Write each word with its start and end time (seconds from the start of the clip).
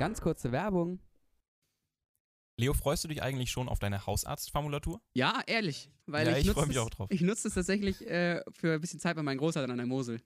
Ganz 0.00 0.22
kurze 0.22 0.50
Werbung. 0.50 0.98
Leo, 2.58 2.72
freust 2.72 3.04
du 3.04 3.08
dich 3.08 3.22
eigentlich 3.22 3.50
schon 3.50 3.68
auf 3.68 3.78
deine 3.78 4.06
Hausarztformulatur? 4.06 5.00
Ja, 5.14 5.42
ehrlich. 5.46 5.90
Weil 6.06 6.26
Ja, 6.26 6.32
ich, 6.32 6.38
ich 6.40 6.46
nutze 6.46 6.60
freu 6.60 6.66
mich 6.66 6.76
es- 6.76 6.82
auch 6.82 6.88
drauf. 6.90 7.08
Ich 7.10 7.20
nutze 7.20 7.48
es 7.48 7.54
tatsächlich 7.54 8.06
äh, 8.06 8.42
für 8.50 8.74
ein 8.74 8.80
bisschen 8.80 8.98
Zeit 8.98 9.14
bei 9.16 9.22
meinen 9.22 9.36
Großeltern 9.38 9.70
an 9.70 9.76
der 9.76 9.86
Mosel. 9.86 10.22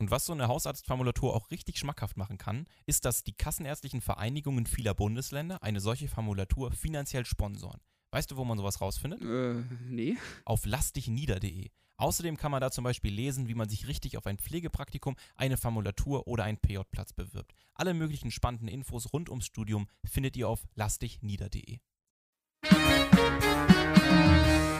Und 0.00 0.12
was 0.12 0.26
so 0.26 0.32
eine 0.32 0.46
Hausarztformulatur 0.46 1.34
auch 1.34 1.50
richtig 1.50 1.76
schmackhaft 1.78 2.16
machen 2.16 2.38
kann, 2.38 2.66
ist, 2.86 3.04
dass 3.04 3.24
die 3.24 3.32
kassenärztlichen 3.34 4.00
Vereinigungen 4.00 4.64
vieler 4.66 4.94
Bundesländer 4.94 5.60
eine 5.62 5.80
solche 5.80 6.06
Formulatur 6.08 6.70
finanziell 6.70 7.26
sponsoren. 7.26 7.80
Weißt 8.12 8.30
du, 8.30 8.36
wo 8.36 8.44
man 8.44 8.58
sowas 8.58 8.80
rausfindet? 8.80 9.20
Äh, 9.22 9.62
nee. 9.88 10.16
Auf 10.44 10.66
lassdichnieder.de. 10.66 11.68
Außerdem 12.00 12.38
kann 12.38 12.50
man 12.50 12.62
da 12.62 12.70
zum 12.70 12.82
Beispiel 12.82 13.12
lesen, 13.12 13.46
wie 13.46 13.54
man 13.54 13.68
sich 13.68 13.86
richtig 13.86 14.16
auf 14.16 14.26
ein 14.26 14.38
Pflegepraktikum, 14.38 15.16
eine 15.36 15.58
Formulatur 15.58 16.26
oder 16.26 16.44
einen 16.44 16.56
PJ-Platz 16.56 17.12
bewirbt. 17.12 17.52
Alle 17.74 17.92
möglichen 17.92 18.30
spannenden 18.30 18.68
Infos 18.68 19.12
rund 19.12 19.28
ums 19.28 19.44
Studium 19.44 19.86
findet 20.02 20.34
ihr 20.38 20.48
auf 20.48 20.66
lassdichnieder.de. 20.76 21.78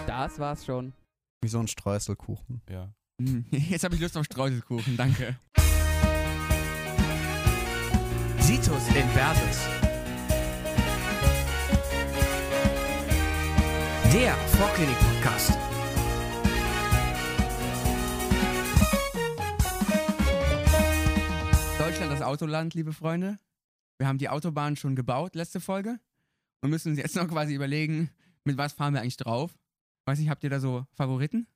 Das 0.06 0.38
war's 0.38 0.64
schon. 0.64 0.94
Wie 1.42 1.48
so 1.48 1.60
ein 1.60 1.68
Streuselkuchen. 1.68 2.62
Ja. 2.70 2.94
Jetzt 3.50 3.84
habe 3.84 3.96
ich 3.96 4.00
Lust 4.00 4.16
auf 4.16 4.24
Streuselkuchen, 4.24 4.96
danke. 4.96 5.38
Situs 8.38 8.88
Inversus. 8.88 9.68
Der 14.10 14.34
Vorklinik-Podcast. 14.56 15.69
Deutschland 22.00 22.18
das 22.18 22.26
Autoland, 22.26 22.72
liebe 22.72 22.94
Freunde. 22.94 23.38
Wir 23.98 24.08
haben 24.08 24.16
die 24.16 24.30
Autobahn 24.30 24.74
schon 24.74 24.96
gebaut, 24.96 25.34
letzte 25.34 25.60
Folge. 25.60 26.00
Und 26.62 26.70
müssen 26.70 26.92
uns 26.92 26.98
jetzt 26.98 27.14
noch 27.14 27.28
quasi 27.28 27.54
überlegen, 27.54 28.08
mit 28.42 28.56
was 28.56 28.72
fahren 28.72 28.94
wir 28.94 29.02
eigentlich 29.02 29.18
drauf. 29.18 29.58
Weiß 30.06 30.18
nicht, 30.18 30.30
habt 30.30 30.42
ihr 30.42 30.48
da 30.48 30.60
so 30.60 30.86
Favoriten? 30.94 31.46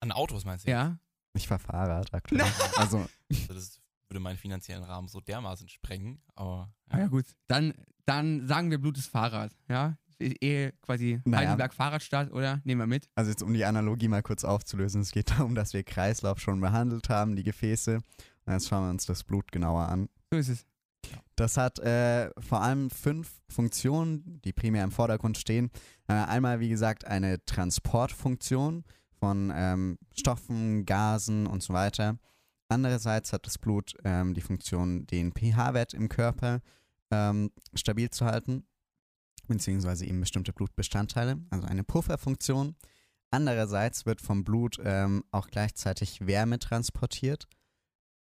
An 0.00 0.12
Autos 0.12 0.44
meinst 0.44 0.66
du? 0.66 0.70
Ja. 0.70 0.98
Ich 1.32 1.48
fahr 1.48 1.58
Fahrrad 1.58 2.12
aktuell. 2.12 2.42
also, 2.76 3.08
Also 3.30 3.54
das 3.54 3.80
würde 4.10 4.20
meinen 4.20 4.36
finanziellen 4.36 4.84
Rahmen 4.84 5.08
so 5.08 5.22
dermaßen 5.22 5.70
sprengen, 5.70 6.20
aber 6.34 6.70
Ah 6.90 6.98
ja, 6.98 7.06
gut. 7.06 7.24
Dann, 7.46 7.72
dann 8.04 8.46
sagen 8.46 8.70
wir 8.70 8.76
blutes 8.76 9.06
Fahrrad, 9.06 9.56
ja? 9.70 9.96
Eh 10.20 10.72
quasi 10.82 11.22
Naja. 11.24 11.48
Heidelberg 11.48 11.72
Fahrradstadt, 11.72 12.30
oder? 12.32 12.60
Nehmen 12.64 12.82
wir 12.82 12.86
mit. 12.86 13.08
also 13.14 13.30
jetzt 13.30 13.42
um 13.42 13.54
die 13.54 13.64
Analogie 13.64 14.08
mal 14.08 14.22
kurz 14.22 14.44
aufzulösen. 14.44 15.00
Es 15.00 15.12
geht 15.12 15.30
darum, 15.30 15.54
dass 15.54 15.72
wir 15.72 15.84
Kreislauf 15.84 16.38
schon 16.38 16.60
behandelt 16.60 17.08
haben, 17.08 17.34
die 17.34 17.44
Gefäße. 17.44 18.00
Und 18.46 18.52
jetzt 18.52 18.68
schauen 18.68 18.84
wir 18.84 18.90
uns 18.90 19.06
das 19.06 19.24
Blut 19.24 19.52
genauer 19.52 19.88
an. 19.88 20.08
So 20.30 20.38
ist 20.38 20.48
es. 20.48 20.66
Das 21.36 21.56
hat 21.56 21.78
äh, 21.78 22.30
vor 22.38 22.60
allem 22.60 22.90
fünf 22.90 23.40
Funktionen, 23.48 24.40
die 24.44 24.52
primär 24.52 24.84
im 24.84 24.90
Vordergrund 24.90 25.38
stehen. 25.38 25.70
Äh, 26.06 26.12
einmal, 26.12 26.60
wie 26.60 26.68
gesagt, 26.68 27.06
eine 27.06 27.44
Transportfunktion 27.46 28.84
von 29.18 29.52
ähm, 29.54 29.98
Stoffen, 30.14 30.84
Gasen 30.84 31.46
und 31.46 31.62
so 31.62 31.72
weiter. 31.72 32.18
Andererseits 32.68 33.32
hat 33.32 33.46
das 33.46 33.58
Blut 33.58 33.94
ähm, 34.04 34.34
die 34.34 34.40
Funktion, 34.40 35.06
den 35.06 35.32
pH-Wert 35.32 35.94
im 35.94 36.08
Körper 36.08 36.60
ähm, 37.10 37.50
stabil 37.74 38.10
zu 38.10 38.26
halten, 38.26 38.64
beziehungsweise 39.48 40.06
eben 40.06 40.20
bestimmte 40.20 40.52
Blutbestandteile, 40.52 41.38
also 41.50 41.66
eine 41.66 41.84
Pufferfunktion. 41.84 42.76
Andererseits 43.30 44.06
wird 44.06 44.20
vom 44.20 44.44
Blut 44.44 44.78
ähm, 44.84 45.24
auch 45.30 45.48
gleichzeitig 45.48 46.26
Wärme 46.26 46.58
transportiert. 46.58 47.48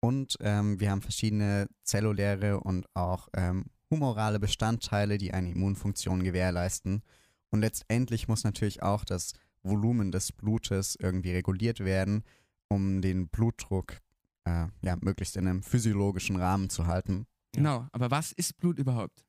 Und 0.01 0.37
ähm, 0.39 0.79
wir 0.79 0.91
haben 0.91 1.01
verschiedene 1.01 1.67
zelluläre 1.83 2.59
und 2.59 2.85
auch 2.93 3.27
ähm, 3.33 3.65
humorale 3.89 4.39
Bestandteile, 4.39 5.17
die 5.17 5.33
eine 5.33 5.51
Immunfunktion 5.51 6.23
gewährleisten. 6.23 7.03
Und 7.49 7.61
letztendlich 7.61 8.27
muss 8.27 8.43
natürlich 8.43 8.81
auch 8.83 9.03
das 9.03 9.33
Volumen 9.63 10.11
des 10.11 10.31
Blutes 10.31 10.95
irgendwie 10.95 11.31
reguliert 11.31 11.81
werden, 11.81 12.23
um 12.69 13.01
den 13.01 13.27
Blutdruck 13.27 13.99
äh, 14.45 14.67
ja, 14.81 14.95
möglichst 15.01 15.35
in 15.35 15.47
einem 15.47 15.63
physiologischen 15.63 16.37
Rahmen 16.37 16.69
zu 16.69 16.87
halten. 16.87 17.25
Genau. 17.51 17.87
Aber 17.91 18.11
was 18.11 18.31
ist 18.31 18.57
Blut 18.57 18.77
überhaupt? 18.77 19.25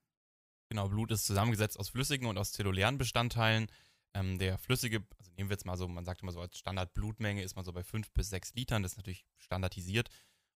Genau, 0.69 0.89
Blut 0.89 1.11
ist 1.11 1.27
zusammengesetzt 1.27 1.79
aus 1.81 1.89
flüssigen 1.89 2.29
und 2.29 2.39
aus 2.39 2.53
zellulären 2.53 2.99
Bestandteilen. 2.99 3.67
Ähm, 4.15 4.39
der 4.39 4.59
flüssige, 4.59 5.05
also 5.19 5.33
nehmen 5.37 5.49
wir 5.51 5.55
jetzt 5.55 5.67
mal 5.67 5.77
so, 5.77 5.89
man 5.89 6.05
sagt 6.05 6.23
immer 6.23 6.33
so 6.33 6.41
als 6.41 6.59
Standardblutmenge 6.59 7.43
ist 7.43 7.57
man 7.57 7.65
so 7.65 7.73
bei 7.73 7.83
5 7.83 8.13
bis 8.13 8.31
6 8.31 8.55
Litern, 8.55 8.83
das 8.83 8.93
ist 8.93 8.99
natürlich 8.99 9.25
standardisiert. 9.37 10.11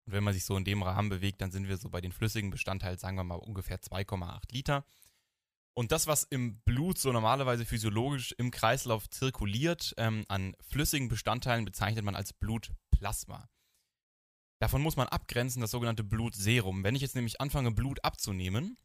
Und 0.06 0.12
wenn 0.12 0.24
man 0.24 0.34
sich 0.34 0.44
so 0.44 0.56
in 0.56 0.64
dem 0.64 0.82
Rahmen 0.82 1.08
bewegt, 1.08 1.40
dann 1.40 1.50
sind 1.50 1.68
wir 1.68 1.76
so 1.76 1.88
bei 1.88 2.00
den 2.00 2.12
flüssigen 2.12 2.50
Bestandteilen, 2.50 2.98
sagen 2.98 3.16
wir 3.16 3.24
mal 3.24 3.36
ungefähr 3.36 3.80
2,8 3.80 4.52
Liter. 4.52 4.84
Und 5.76 5.90
das, 5.90 6.06
was 6.06 6.22
im 6.24 6.60
Blut 6.60 6.98
so 6.98 7.10
normalerweise 7.10 7.64
physiologisch 7.64 8.32
im 8.38 8.50
Kreislauf 8.50 9.10
zirkuliert, 9.10 9.94
ähm, 9.96 10.24
an 10.28 10.54
flüssigen 10.60 11.08
Bestandteilen 11.08 11.64
bezeichnet 11.64 12.04
man 12.04 12.14
als 12.14 12.32
Blutplasma. 12.32 13.48
Davon 14.60 14.82
muss 14.82 14.96
man 14.96 15.08
abgrenzen 15.08 15.60
das 15.60 15.72
sogenannte 15.72 16.04
Blutserum. 16.04 16.84
Wenn 16.84 16.94
ich 16.94 17.02
jetzt 17.02 17.16
nämlich 17.16 17.40
anfange, 17.40 17.72
Blut 17.72 18.04
abzunehmen, 18.04 18.78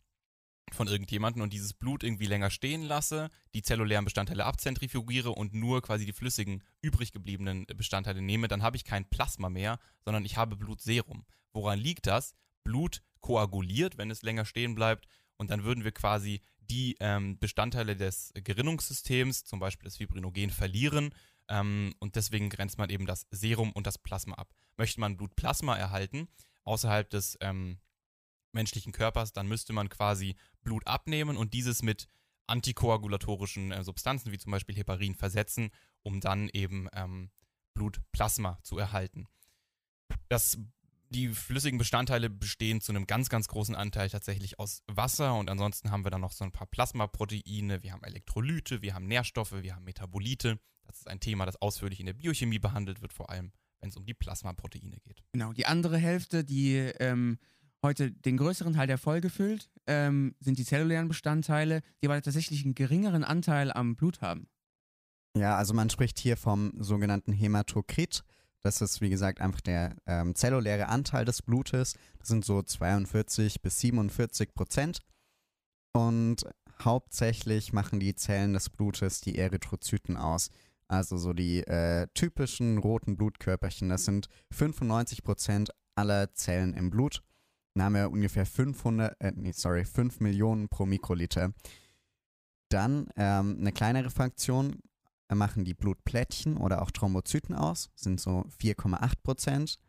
von 0.75 0.88
irgendjemandem 0.88 1.41
und 1.41 1.53
dieses 1.53 1.74
Blut 1.74 2.03
irgendwie 2.03 2.25
länger 2.25 2.50
stehen 2.50 2.84
lasse, 2.84 3.30
die 3.53 3.62
zellulären 3.62 4.06
Bestandteile 4.06 4.46
abzentrifugiere 4.46 5.31
und 5.31 5.53
nur 5.53 5.81
quasi 5.81 6.06
die 6.06 6.13
flüssigen 6.13 6.63
übrig 6.81 7.12
gebliebenen 7.12 7.66
Bestandteile 7.66 8.22
nehme, 8.22 8.47
dann 8.47 8.63
habe 8.63 8.78
ich 8.78 8.85
kein 8.85 9.09
Plasma 9.09 9.50
mehr, 9.50 9.79
sondern 10.03 10.25
ich 10.25 10.38
habe 10.38 10.56
Blutserum. 10.56 11.25
Woran 11.53 11.79
liegt 11.79 12.08
das? 12.08 12.35
Blut 12.63 13.02
koaguliert, 13.22 13.97
wenn 13.97 14.12
es 14.12 14.22
länger 14.22 14.46
stehen 14.46 14.75
bleibt 14.75 15.08
und 15.38 15.50
dann 15.50 15.63
würden 15.63 15.84
wir 15.84 15.91
quasi 15.91 16.41
die 16.59 16.96
ähm, 17.00 17.40
Bestandteile 17.40 17.96
des 17.96 18.31
Gerinnungssystems, 18.35 19.44
zum 19.44 19.59
Beispiel 19.59 19.85
das 19.85 19.97
Fibrinogen, 19.97 20.52
verlieren 20.52 21.13
ähm, 21.50 21.94
und 22.00 22.16
deswegen 22.16 22.50
grenzt 22.50 22.78
man 22.78 22.90
eben 22.90 23.06
das 23.06 23.28
Serum 23.31 23.72
und 23.72 23.88
das 23.88 23.97
Plasma 23.97 24.35
ab. 24.35 24.53
Möchte 24.78 25.00
man 25.00 25.18
Blutplasma 25.18 25.75
erhalten, 25.75 26.28
außerhalb 26.63 27.09
des 27.09 27.38
ähm, 27.41 27.79
menschlichen 28.52 28.92
Körpers, 28.92 29.34
dann 29.34 29.48
müsste 29.48 29.74
man 29.74 29.90
quasi 29.90 30.36
Blut 30.62 30.86
abnehmen 30.88 31.38
und 31.38 31.54
dieses 31.54 31.82
mit 31.82 32.08
antikoagulatorischen 32.48 33.72
äh, 33.72 33.84
Substanzen 33.84 34.32
wie 34.32 34.38
zum 34.38 34.52
Beispiel 34.52 34.76
Heparin 34.76 35.16
versetzen, 35.16 35.70
um 36.02 36.20
dann 36.20 36.50
eben 36.50 36.88
ähm, 36.94 37.30
Blutplasma 37.74 38.59
zu 38.64 38.78
erhalten. 38.78 39.28
Das, 40.28 40.58
die 41.09 41.30
flüssigen 41.30 41.78
Bestandteile 41.78 42.30
bestehen 42.30 42.82
zu 42.82 42.92
einem 42.92 43.08
ganz, 43.08 43.30
ganz 43.30 43.48
großen 43.48 43.76
Anteil 43.76 44.09
tatsächlich 44.09 44.59
aus 44.59 44.84
Wasser 44.88 45.36
und 45.36 45.50
ansonsten 45.50 45.92
haben 45.92 46.04
wir 46.04 46.12
dann 46.12 46.22
noch 46.22 46.32
so 46.32 46.44
ein 46.44 46.52
paar 46.52 46.68
Plasmaproteine, 46.68 47.84
wir 47.84 47.94
haben 47.94 48.04
Elektrolyte, 48.04 48.82
wir 48.82 48.96
haben 48.96 49.08
Nährstoffe, 49.08 49.62
wir 49.62 49.76
haben 49.76 49.86
Metabolite. 49.86 50.59
Das 50.84 50.98
ist 50.98 51.08
ein 51.08 51.20
Thema, 51.20 51.46
das 51.46 51.62
ausführlich 51.62 52.00
in 52.00 52.08
der 52.08 52.14
Biochemie 52.14 52.58
behandelt 52.58 53.02
wird, 53.02 53.14
vor 53.14 53.30
allem 53.30 53.52
wenn 53.80 53.90
es 53.90 53.96
um 53.96 54.06
die 54.06 54.14
Plasmaproteine 54.14 54.98
geht. 54.98 55.24
Genau. 55.32 55.54
Die 55.54 55.66
andere 55.66 55.98
Hälfte, 55.98 56.44
die 56.44 56.76
ähm, 56.76 57.38
heute 57.84 58.12
den 58.12 58.38
größeren 58.38 58.73
Teil 58.73 58.88
der 58.88 58.97
Folge 58.97 59.29
füllt, 59.29 59.69
ähm, 59.88 60.35
sind 60.40 60.57
die 60.57 60.66
zellulären 60.66 61.07
Bestandteile, 61.07 61.81
die 62.01 62.07
aber 62.07 62.22
tatsächlich 62.22 62.63
einen 62.63 62.75
geringeren 62.75 63.23
Anteil 63.23 63.72
am 63.72 63.95
Blut 63.95 64.22
haben. 64.22 64.47
Ja, 65.38 65.56
also 65.57 65.73
man 65.73 65.90
spricht 65.90 66.19
hier 66.19 66.38
vom 66.38 66.73
sogenannten 66.78 67.31
Hämatokrit. 67.31 68.23
Das 68.62 68.81
ist, 68.81 69.00
wie 69.00 69.09
gesagt, 69.09 69.40
einfach 69.40 69.62
der 69.62 69.95
ähm, 70.06 70.35
zelluläre 70.35 70.90
Anteil 70.90 71.23
des 71.23 71.41
Blutes. 71.41 71.95
Das 72.17 72.28
sind 72.28 72.44
so 72.44 72.62
42 72.62 73.62
bis 73.62 73.79
47 73.79 74.53
Prozent. 74.53 75.00
Und 75.94 76.46
hauptsächlich 76.84 77.73
machen 77.73 78.00
die 78.00 78.16
Zellen 78.16 78.53
des 78.53 78.69
Blutes 78.69 79.22
die 79.22 79.38
Erythrozyten 79.38 80.17
aus. 80.17 80.50
Also 80.88 81.17
so 81.17 81.34
die 81.34 81.59
äh, 81.67 82.07
typischen 82.13 82.79
roten 82.79 83.16
Blutkörperchen. 83.16 83.90
Das 83.90 84.06
sind 84.06 84.28
95 84.51 85.23
Prozent 85.23 85.69
aller 85.96 86.34
Zellen 86.34 86.73
im 86.73 86.90
Blut. 86.90 87.22
Haben 87.78 87.96
wir 87.96 88.12
ungefähr 88.12 88.46
500, 88.46 89.16
äh, 89.20 89.32
nee, 89.36 89.52
sorry, 89.52 89.86
5 89.86 90.20
Millionen 90.20 90.70
pro 90.70 90.86
Mikroliter. 90.86 91.54
Dann 92.70 93.10
ähm, 93.16 93.58
eine 93.60 93.72
kleinere 93.72 94.10
Fraktion 94.10 94.82
machen 95.36 95.64
die 95.64 95.74
Blutplättchen 95.74 96.58
oder 96.58 96.82
auch 96.82 96.92
Thrombozyten 96.92 97.56
aus, 97.56 97.90
sind 97.96 98.20
so 98.20 98.46
4,8 98.60 99.14
Prozent, 99.24 99.80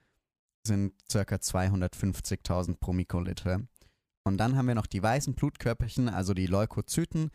sind 0.66 0.92
circa 1.10 1.36
250.000 1.36 2.78
pro 2.78 2.92
Mikroliter. 2.92 3.62
Und 4.24 4.36
dann 4.36 4.56
haben 4.56 4.68
wir 4.68 4.74
noch 4.74 4.86
die 4.86 5.02
weißen 5.02 5.34
Blutkörperchen, 5.34 6.08
also 6.08 6.34
die 6.34 6.46
Leukozyten, 6.46 7.30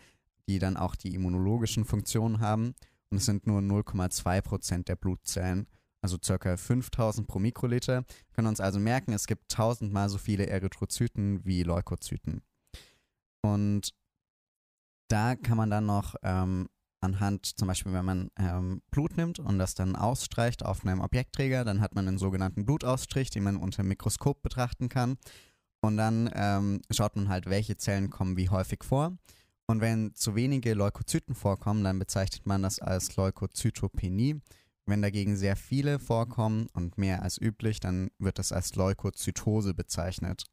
die 0.47 0.59
dann 0.59 0.77
auch 0.77 0.95
die 0.95 1.15
immunologischen 1.15 1.85
Funktionen 1.85 2.39
haben. 2.39 2.75
Und 3.09 3.17
es 3.17 3.25
sind 3.25 3.47
nur 3.47 3.61
0,2 3.61 4.41
Prozent 4.41 4.87
der 4.87 4.95
Blutzellen, 4.95 5.67
also 6.05 6.17
circa 6.23 6.55
5000 6.55 7.27
pro 7.27 7.39
Mikroliter. 7.39 8.03
Wir 8.03 8.33
können 8.35 8.47
uns 8.47 8.59
also 8.59 8.79
merken, 8.79 9.11
es 9.11 9.25
gibt 9.25 9.49
tausendmal 9.49 10.07
so 10.07 10.19
viele 10.19 10.45
Erythrozyten 10.45 11.43
wie 11.45 11.63
Leukozyten. 11.63 12.43
Und 13.41 13.91
da 15.07 15.35
kann 15.35 15.57
man 15.57 15.71
dann 15.71 15.87
noch 15.87 16.13
ähm, 16.21 16.67
anhand, 17.01 17.57
zum 17.57 17.67
Beispiel 17.67 17.91
wenn 17.93 18.05
man 18.05 18.29
ähm, 18.37 18.83
Blut 18.91 19.17
nimmt 19.17 19.39
und 19.39 19.57
das 19.57 19.73
dann 19.73 19.95
ausstreicht 19.95 20.63
auf 20.63 20.85
einem 20.85 21.01
Objektträger, 21.01 21.63
dann 21.63 21.81
hat 21.81 21.95
man 21.95 22.07
einen 22.07 22.19
sogenannten 22.19 22.65
Blutausstrich, 22.65 23.31
den 23.31 23.43
man 23.43 23.57
unter 23.57 23.81
dem 23.81 23.87
Mikroskop 23.87 24.43
betrachten 24.43 24.89
kann. 24.89 25.17
Und 25.81 25.97
dann 25.97 26.29
ähm, 26.35 26.81
schaut 26.91 27.15
man 27.15 27.29
halt, 27.29 27.47
welche 27.47 27.77
Zellen 27.77 28.11
kommen 28.11 28.37
wie 28.37 28.49
häufig 28.49 28.83
vor. 28.83 29.17
Und 29.65 29.81
wenn 29.81 30.13
zu 30.13 30.35
wenige 30.35 30.75
Leukozyten 30.75 31.33
vorkommen, 31.33 31.83
dann 31.83 31.97
bezeichnet 31.97 32.45
man 32.45 32.61
das 32.61 32.77
als 32.77 33.15
Leukozytopenie. 33.15 34.41
Wenn 34.85 35.01
dagegen 35.01 35.35
sehr 35.35 35.55
viele 35.55 35.99
vorkommen 35.99 36.67
und 36.73 36.97
mehr 36.97 37.23
als 37.23 37.41
üblich, 37.41 37.79
dann 37.79 38.11
wird 38.19 38.37
das 38.37 38.51
als 38.51 38.75
Leukozytose 38.75 39.73
bezeichnet. 39.73 40.45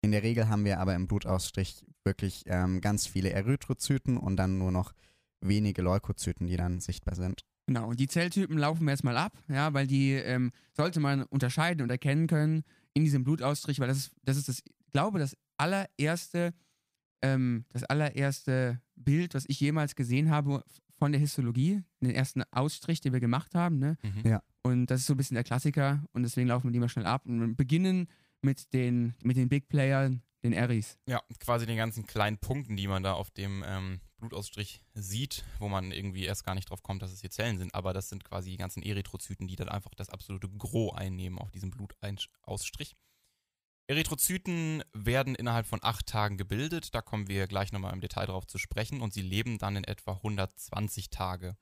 In 0.00 0.10
der 0.10 0.22
Regel 0.22 0.48
haben 0.48 0.64
wir 0.64 0.80
aber 0.80 0.94
im 0.94 1.06
Blutausstrich 1.06 1.84
wirklich 2.04 2.44
ähm, 2.46 2.80
ganz 2.80 3.06
viele 3.06 3.30
Erythrozyten 3.30 4.16
und 4.16 4.36
dann 4.36 4.58
nur 4.58 4.72
noch 4.72 4.94
wenige 5.40 5.82
Leukozyten, 5.82 6.46
die 6.46 6.56
dann 6.56 6.80
sichtbar 6.80 7.14
sind. 7.14 7.44
Genau, 7.66 7.88
und 7.90 8.00
die 8.00 8.08
Zelltypen 8.08 8.58
laufen 8.58 8.84
wir 8.84 8.90
erstmal 8.90 9.16
ab, 9.16 9.38
ja, 9.48 9.72
weil 9.72 9.86
die 9.86 10.12
ähm, 10.12 10.50
sollte 10.72 10.98
man 10.98 11.22
unterscheiden 11.24 11.82
und 11.82 11.90
erkennen 11.90 12.26
können 12.26 12.64
in 12.94 13.04
diesem 13.04 13.22
Blutaustrich, 13.22 13.78
weil 13.78 13.88
das 13.88 13.98
ist, 13.98 14.12
das 14.24 14.36
ist 14.36 14.48
das, 14.48 14.58
ich 14.64 14.92
glaube, 14.92 15.18
das 15.18 15.36
allererste, 15.56 16.54
ähm, 17.22 17.64
das 17.70 17.84
allererste 17.84 18.80
Bild, 18.96 19.34
was 19.34 19.44
ich 19.46 19.60
jemals 19.60 19.94
gesehen 19.94 20.30
habe 20.30 20.64
von 21.02 21.10
der 21.10 21.20
Histologie, 21.20 21.82
den 22.00 22.12
ersten 22.12 22.44
Ausstrich, 22.52 23.00
den 23.00 23.12
wir 23.12 23.18
gemacht 23.18 23.56
haben, 23.56 23.80
ne? 23.80 23.98
Mhm. 24.04 24.22
Ja. 24.24 24.42
Und 24.62 24.86
das 24.86 25.00
ist 25.00 25.06
so 25.06 25.14
ein 25.14 25.16
bisschen 25.16 25.34
der 25.34 25.42
Klassiker 25.42 26.04
und 26.12 26.22
deswegen 26.22 26.46
laufen 26.46 26.68
wir 26.68 26.70
die 26.70 26.78
mal 26.78 26.88
schnell 26.88 27.06
ab 27.06 27.26
und 27.26 27.56
beginnen 27.56 28.06
mit 28.40 28.72
den, 28.72 29.16
mit 29.20 29.36
den 29.36 29.48
Big 29.48 29.68
Playern, 29.68 30.22
den 30.44 30.52
Eris. 30.52 31.00
Ja, 31.08 31.20
quasi 31.40 31.66
den 31.66 31.76
ganzen 31.76 32.06
kleinen 32.06 32.38
Punkten, 32.38 32.76
die 32.76 32.86
man 32.86 33.02
da 33.02 33.14
auf 33.14 33.32
dem 33.32 33.64
ähm, 33.66 33.98
Blutausstrich 34.18 34.84
sieht, 34.94 35.44
wo 35.58 35.68
man 35.68 35.90
irgendwie 35.90 36.24
erst 36.24 36.44
gar 36.44 36.54
nicht 36.54 36.70
drauf 36.70 36.84
kommt, 36.84 37.02
dass 37.02 37.10
es 37.10 37.20
hier 37.20 37.30
Zellen 37.30 37.58
sind. 37.58 37.74
Aber 37.74 37.92
das 37.92 38.08
sind 38.08 38.22
quasi 38.22 38.50
die 38.50 38.56
ganzen 38.56 38.84
Erythrozyten, 38.84 39.48
die 39.48 39.56
dann 39.56 39.68
einfach 39.68 39.96
das 39.96 40.08
absolute 40.08 40.48
Gros 40.50 40.94
einnehmen 40.94 41.40
auf 41.40 41.50
diesem 41.50 41.72
Blutausstrich. 41.72 42.94
Erythrozyten 43.88 44.82
werden 44.92 45.34
innerhalb 45.34 45.66
von 45.66 45.80
acht 45.82 46.06
Tagen 46.06 46.36
gebildet. 46.36 46.94
Da 46.94 47.02
kommen 47.02 47.28
wir 47.28 47.46
gleich 47.46 47.72
nochmal 47.72 47.92
im 47.92 48.00
Detail 48.00 48.26
drauf 48.26 48.46
zu 48.46 48.58
sprechen. 48.58 49.00
Und 49.00 49.12
sie 49.12 49.22
leben 49.22 49.58
dann 49.58 49.76
in 49.76 49.84
etwa 49.84 50.12
120 50.12 51.10
Tage. 51.10 51.56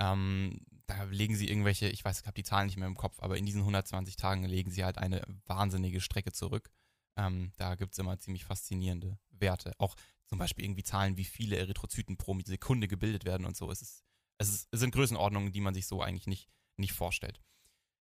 Ähm, 0.00 0.60
da 0.86 1.04
legen 1.04 1.36
sie 1.36 1.48
irgendwelche, 1.48 1.88
ich 1.88 2.04
weiß, 2.04 2.20
ich 2.20 2.26
habe 2.26 2.34
die 2.34 2.42
Zahlen 2.42 2.66
nicht 2.66 2.76
mehr 2.76 2.88
im 2.88 2.96
Kopf, 2.96 3.20
aber 3.20 3.38
in 3.38 3.46
diesen 3.46 3.60
120 3.60 4.16
Tagen 4.16 4.44
legen 4.44 4.70
sie 4.70 4.84
halt 4.84 4.98
eine 4.98 5.22
wahnsinnige 5.46 6.00
Strecke 6.00 6.32
zurück. 6.32 6.70
Ähm, 7.16 7.52
da 7.56 7.74
gibt 7.74 7.92
es 7.92 7.98
immer 7.98 8.18
ziemlich 8.18 8.44
faszinierende 8.44 9.18
Werte. 9.30 9.72
Auch 9.78 9.94
zum 10.26 10.38
Beispiel 10.38 10.64
irgendwie 10.64 10.82
Zahlen, 10.82 11.16
wie 11.16 11.24
viele 11.24 11.56
Erythrozyten 11.56 12.16
pro 12.16 12.38
Sekunde 12.44 12.88
gebildet 12.88 13.24
werden 13.24 13.46
und 13.46 13.56
so. 13.56 13.70
Es, 13.70 13.82
ist, 13.82 14.04
es, 14.38 14.48
ist, 14.48 14.68
es 14.70 14.80
sind 14.80 14.94
Größenordnungen, 14.94 15.52
die 15.52 15.60
man 15.60 15.74
sich 15.74 15.86
so 15.86 16.00
eigentlich 16.00 16.26
nicht, 16.26 16.48
nicht 16.76 16.92
vorstellt. 16.92 17.40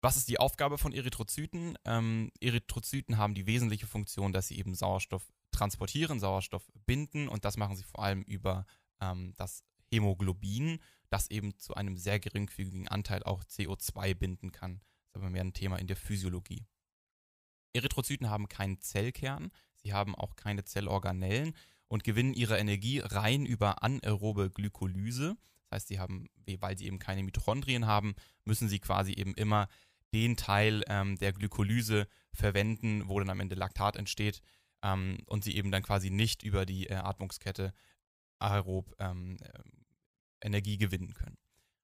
Was 0.07 0.17
ist 0.17 0.29
die 0.29 0.39
Aufgabe 0.39 0.79
von 0.79 0.93
Erythrozyten? 0.93 1.77
Ähm, 1.85 2.31
Erythrozyten 2.41 3.19
haben 3.19 3.35
die 3.35 3.47
wesentliche 3.47 3.89
Funktion, 3.89 4.33
dass 4.33 4.47
sie 4.47 4.57
eben 4.57 4.77
Sauerstoff 4.77 5.33
transportieren, 5.51 6.21
Sauerstoff 6.21 6.71
binden 6.87 7.27
und 7.27 7.45
das 7.45 7.57
machen 7.57 7.75
sie 7.75 7.83
vor 7.83 8.05
allem 8.05 8.23
über 8.23 8.67
ähm, 9.01 9.35
das 9.37 9.65
Hämoglobin, 9.91 10.79
das 11.11 11.29
eben 11.29 11.59
zu 11.59 11.75
einem 11.75 11.97
sehr 11.97 12.21
geringfügigen 12.21 12.87
Anteil 12.87 13.25
auch 13.25 13.43
CO2 13.43 14.15
binden 14.15 14.53
kann. 14.53 14.79
Das 14.79 15.09
ist 15.09 15.17
aber 15.17 15.31
mehr 15.31 15.43
ein 15.43 15.55
Thema 15.55 15.77
in 15.77 15.89
der 15.89 15.97
Physiologie. 15.97 16.65
Erythrozyten 17.73 18.31
haben 18.31 18.49
keinen 18.49 18.81
Zellkern, 18.81 19.51
sie 19.75 19.93
haben 19.93 20.15
auch 20.15 20.37
keine 20.37 20.63
Zellorganellen 20.63 21.53
und 21.89 22.05
gewinnen 22.05 22.33
ihre 22.33 22.59
Energie 22.59 23.01
rein 23.01 23.45
über 23.45 23.83
anaerobe 23.83 24.51
Glykolyse. 24.51 25.37
Das 25.69 25.79
heißt, 25.79 25.89
sie 25.89 25.99
haben, 25.99 26.29
weil 26.61 26.79
sie 26.79 26.87
eben 26.87 27.01
keine 27.01 27.25
Mitochondrien 27.25 27.87
haben, 27.87 28.15
müssen 28.45 28.69
sie 28.69 28.79
quasi 28.79 29.13
eben 29.15 29.35
immer 29.35 29.67
den 30.13 30.37
Teil 30.37 30.83
ähm, 30.89 31.17
der 31.19 31.33
Glykolyse 31.33 32.07
verwenden, 32.33 33.09
wo 33.09 33.19
dann 33.19 33.31
am 33.31 33.41
Ende 33.41 33.55
Laktat 33.55 33.97
entsteht 33.97 34.43
ähm, 34.83 35.19
und 35.27 35.45
sie 35.45 35.57
eben 35.57 35.71
dann 35.71 35.83
quasi 35.83 36.11
nicht 36.11 36.43
über 36.43 36.67
die 36.67 36.89
äh, 36.89 36.95
Atmungskette 36.95 37.73
aerob 38.39 38.95
ähm, 38.99 39.39
äh, 39.41 40.47
Energie 40.47 40.77
gewinnen 40.79 41.15
können. 41.15 41.39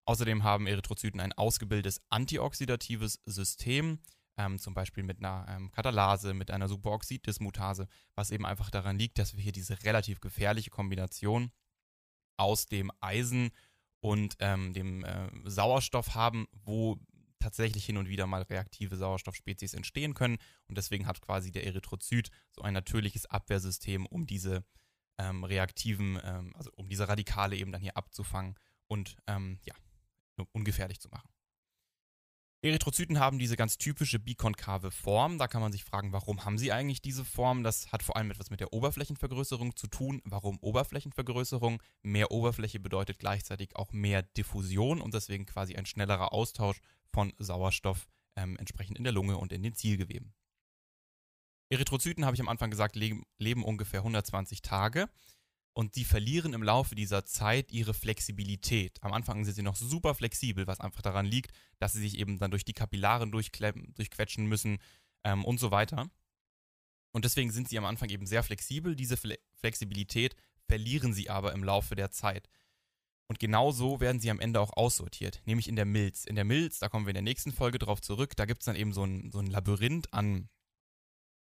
Außerdem 0.05 0.43
haben 0.43 0.67
Erythrozyten 0.67 1.21
ein 1.21 1.33
ausgebildetes 1.33 2.03
antioxidatives 2.11 3.21
System, 3.25 4.01
ähm, 4.37 4.59
zum 4.59 4.75
Beispiel 4.75 5.05
mit 5.05 5.19
einer 5.19 5.47
ähm, 5.49 5.71
Katalase, 5.71 6.35
mit 6.35 6.51
einer 6.51 6.69
Superoxiddismutase, 6.69 7.87
was 8.15 8.31
eben 8.31 8.47
einfach 8.47 8.71
daran 8.71 8.99
liegt, 8.99 9.19
dass 9.19 9.37
wir 9.37 9.43
hier 9.43 9.53
diese 9.53 9.83
relativ 9.85 10.21
gefährliche 10.21 10.71
Kombination 10.71 11.53
aus 12.37 12.67
dem 12.67 12.91
Eisen 13.01 13.51
und 14.01 14.37
ähm, 14.41 14.73
dem 14.73 15.05
äh, 15.05 15.29
Sauerstoff 15.45 16.15
haben, 16.15 16.47
wo 16.65 16.99
tatsächlich 17.43 17.85
hin 17.85 17.97
und 17.97 18.09
wieder 18.09 18.27
mal 18.27 18.43
reaktive 18.43 18.97
Sauerstoffspezies 18.97 19.75
entstehen 19.75 20.15
können. 20.15 20.39
Und 20.69 20.79
deswegen 20.79 21.06
hat 21.06 21.21
quasi 21.21 21.50
der 21.50 21.67
Erythrozyt 21.67 22.31
so 22.50 22.62
ein 22.62 22.75
natürliches 22.75 23.27
Abwehrsystem, 23.27 24.06
um 24.06 24.27
diese 24.27 24.65
ähm, 25.19 25.44
reaktiven, 25.44 26.19
ähm, 26.23 26.53
also 26.56 26.71
um 26.77 26.89
diese 26.89 27.09
Radikale 27.09 27.56
eben 27.56 27.73
dann 27.73 27.83
hier 27.83 27.97
abzufangen 27.97 28.56
und 28.87 29.17
ähm, 29.27 29.59
ja, 29.65 29.75
ungefährlich 30.53 31.00
zu 31.00 31.09
machen. 31.09 31.29
Erythrozyten 32.65 33.19
haben 33.19 33.41
diese 33.41 33.56
ganz 33.56 33.77
typische 33.77 34.21
bikonkave 34.21 34.93
Form. 34.93 35.37
Da 35.37 35.49
kann 35.49 35.61
man 35.61 35.73
sich 35.73 35.83
fragen, 35.83 36.12
warum 36.12 36.45
haben 36.45 36.59
sie 36.59 36.71
eigentlich 36.71 37.03
diese 37.03 37.25
Form? 37.25 37.65
Das 37.65 37.91
hat 37.91 38.05
vor 38.05 38.17
allem 38.17 38.31
etwas 38.31 38.50
mit 38.50 38.61
der 38.61 38.73
Oberflächenvergrößerung 38.73 39.75
zu 39.75 39.88
tun. 39.88 40.23
Warum 40.25 40.61
Oberflächenvergrößerung? 40.61 41.83
Mehr 42.03 42.31
Oberfläche 42.31 42.79
bedeutet 42.79 43.19
gleichzeitig 43.19 43.75
auch 43.75 43.93
mehr 43.93 44.23
Diffusion 44.23 45.00
und 45.00 45.12
deswegen 45.12 45.45
quasi 45.45 45.75
ein 45.75 45.87
schnellerer 45.87 46.33
Austausch 46.33 46.81
von 47.12 47.32
Sauerstoff 47.38 48.06
ähm, 48.37 48.56
entsprechend 48.56 48.99
in 48.99 49.05
der 49.05 49.12
Lunge 49.12 49.37
und 49.37 49.53
in 49.53 49.62
den 49.62 49.75
Zielgeweben. 49.75 50.35
Erythrozyten, 51.70 52.25
habe 52.25 52.35
ich 52.35 52.41
am 52.41 52.49
Anfang 52.49 52.70
gesagt, 52.70 52.97
leben, 52.97 53.25
leben 53.38 53.64
ungefähr 53.64 54.00
120 54.00 54.62
Tage 54.62 55.09
und 55.75 55.97
die 55.97 56.05
verlieren 56.05 56.53
im 56.53 56.62
Laufe 56.62 56.94
dieser 56.94 57.25
Zeit 57.25 57.73
ihre 57.73 57.94
Flexibilität. 57.94 59.03
Am 59.03 59.12
Anfang 59.12 59.44
sind 59.44 59.55
sie 59.55 59.62
noch 59.62 59.76
super 59.76 60.14
flexibel, 60.14 60.67
was 60.67 60.81
einfach 60.81 61.03
daran 61.03 61.26
liegt, 61.26 61.53
dass 61.79 61.94
sie 61.94 62.00
sich 62.00 62.19
eben 62.19 62.38
dann 62.38 62.50
durch 62.50 62.64
die 62.64 62.75
Kapillaren 62.75 63.32
durchquetschen 63.32 64.47
müssen 64.47 64.79
ähm, 65.25 65.44
und 65.44 65.59
so 65.59 65.70
weiter. 65.70 66.11
Und 67.12 67.25
deswegen 67.25 67.50
sind 67.50 67.69
sie 67.69 67.79
am 67.79 67.85
Anfang 67.85 68.09
eben 68.09 68.26
sehr 68.26 68.43
flexibel. 68.43 68.97
Diese 68.97 69.17
Fle 69.17 69.38
Flexibilität 69.55 70.35
verlieren 70.67 71.12
sie 71.12 71.31
aber 71.31 71.53
im 71.53 71.62
Laufe 71.62 71.94
der 71.94 72.11
Zeit. 72.11 72.49
Und 73.32 73.38
genau 73.38 73.70
so 73.70 73.99
werden 73.99 74.20
sie 74.20 74.31
am 74.31 74.40
Ende 74.40 74.61
auch 74.61 74.76
aussortiert, 74.76 75.40
nämlich 75.46 75.67
in 75.67 75.75
der 75.75 75.87
Milz. 75.87 76.26
In 76.26 76.34
der 76.34 76.44
Milz, 76.44 76.81
da 76.81 76.90
kommen 76.90 77.06
wir 77.06 77.12
in 77.12 77.14
der 77.14 77.23
nächsten 77.23 77.50
Folge 77.50 77.79
drauf 77.79 78.02
zurück, 78.02 78.37
da 78.37 78.44
gibt 78.44 78.61
es 78.61 78.67
dann 78.67 78.76
eben 78.76 78.93
so 78.93 79.05
ein, 79.05 79.31
so 79.32 79.38
ein 79.38 79.46
Labyrinth 79.46 80.12
an, 80.12 80.50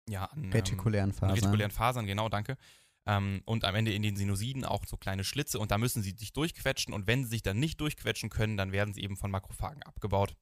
ja, 0.07 0.27
an 0.27 0.53
retikulären 0.53 1.15
Fasern. 1.15 1.31
Retikulären 1.31 1.71
Fasern, 1.71 2.05
genau, 2.05 2.29
danke. 2.29 2.59
Ähm, 3.07 3.41
und 3.47 3.65
am 3.65 3.75
Ende 3.75 3.95
in 3.95 4.03
den 4.03 4.15
Sinusiden 4.15 4.67
auch 4.67 4.85
so 4.87 4.99
kleine 4.99 5.25
Schlitze 5.25 5.59
und 5.59 5.71
da 5.71 5.79
müssen 5.79 6.03
sie 6.03 6.15
sich 6.19 6.35
durchquetschen 6.35 6.93
und 6.93 7.07
wenn 7.07 7.25
sie 7.25 7.31
sich 7.31 7.43
dann 7.43 7.59
nicht 7.59 7.81
durchquetschen 7.81 8.29
können, 8.29 8.59
dann 8.59 8.73
werden 8.73 8.93
sie 8.93 9.01
eben 9.01 9.17
von 9.17 9.31
Makrophagen 9.31 9.83
abgebaut. 9.85 10.37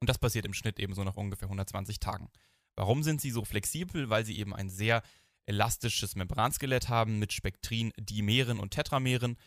Und 0.00 0.10
das 0.10 0.18
passiert 0.18 0.44
im 0.44 0.52
Schnitt 0.52 0.78
eben 0.78 0.92
so 0.92 1.02
nach 1.02 1.16
ungefähr 1.16 1.46
120 1.46 1.98
Tagen. 1.98 2.28
Warum 2.76 3.02
sind 3.02 3.22
sie 3.22 3.30
so 3.30 3.46
flexibel? 3.46 4.10
Weil 4.10 4.26
sie 4.26 4.38
eben 4.38 4.54
ein 4.54 4.68
sehr 4.68 5.00
elastisches 5.46 6.14
Membranskelett 6.14 6.90
haben 6.90 7.18
mit 7.18 7.32
Spektrin, 7.32 7.90
Dimeren 7.98 8.60
und 8.60 8.72
Tetrameren. 8.72 9.38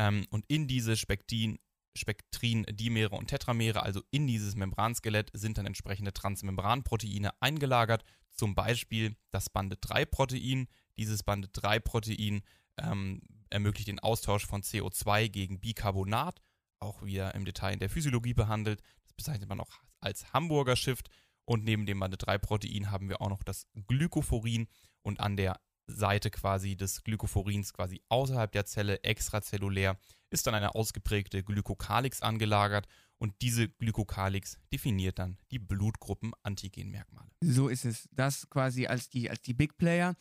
Ähm, 0.00 0.26
und 0.30 0.46
in 0.48 0.66
diese 0.66 0.96
Spektrin, 0.96 1.58
Spektrin, 1.94 2.64
Dimere 2.70 3.16
und 3.16 3.26
Tetramere, 3.26 3.82
also 3.82 4.00
in 4.10 4.26
dieses 4.26 4.56
Membranskelett, 4.56 5.30
sind 5.34 5.58
dann 5.58 5.66
entsprechende 5.66 6.14
Transmembranproteine 6.14 7.30
eingelagert. 7.42 8.02
Zum 8.30 8.54
Beispiel 8.54 9.14
das 9.30 9.50
Bande-3-Protein. 9.50 10.68
Dieses 10.96 11.22
Bande-3-Protein 11.22 12.40
ähm, 12.78 13.20
ermöglicht 13.50 13.88
den 13.88 13.98
Austausch 13.98 14.46
von 14.46 14.62
CO2 14.62 15.28
gegen 15.28 15.60
Bicarbonat, 15.60 16.40
auch 16.78 17.02
wieder 17.02 17.34
im 17.34 17.44
Detail 17.44 17.74
in 17.74 17.80
der 17.80 17.90
Physiologie 17.90 18.32
behandelt. 18.32 18.80
Das 19.02 19.12
bezeichnet 19.12 19.50
man 19.50 19.60
auch 19.60 19.70
als 20.00 20.32
Hamburger 20.32 20.76
Shift. 20.76 21.10
Und 21.44 21.64
neben 21.64 21.84
dem 21.84 22.00
Bande-3-Protein 22.00 22.90
haben 22.90 23.10
wir 23.10 23.20
auch 23.20 23.28
noch 23.28 23.42
das 23.42 23.66
Glykophorin 23.86 24.66
und 25.02 25.20
an 25.20 25.36
der 25.36 25.60
Seite 25.90 26.30
quasi 26.30 26.76
des 26.76 27.04
Glykophorins, 27.04 27.72
quasi 27.72 28.00
außerhalb 28.08 28.50
der 28.52 28.66
Zelle, 28.66 29.02
extrazellulär, 29.02 29.98
ist 30.30 30.46
dann 30.46 30.54
eine 30.54 30.74
ausgeprägte 30.74 31.42
Glykokalix 31.42 32.22
angelagert 32.22 32.86
und 33.18 33.34
diese 33.42 33.68
Glykokalix 33.68 34.58
definiert 34.72 35.18
dann 35.18 35.36
die 35.50 35.58
Blutgruppen-Antigenmerkmale. 35.58 37.30
So 37.42 37.68
ist 37.68 37.84
es. 37.84 38.08
Das 38.12 38.48
quasi 38.48 38.86
als 38.86 39.10
die, 39.10 39.28
als 39.28 39.42
die 39.42 39.54
Big 39.54 39.76
Player. 39.76 40.14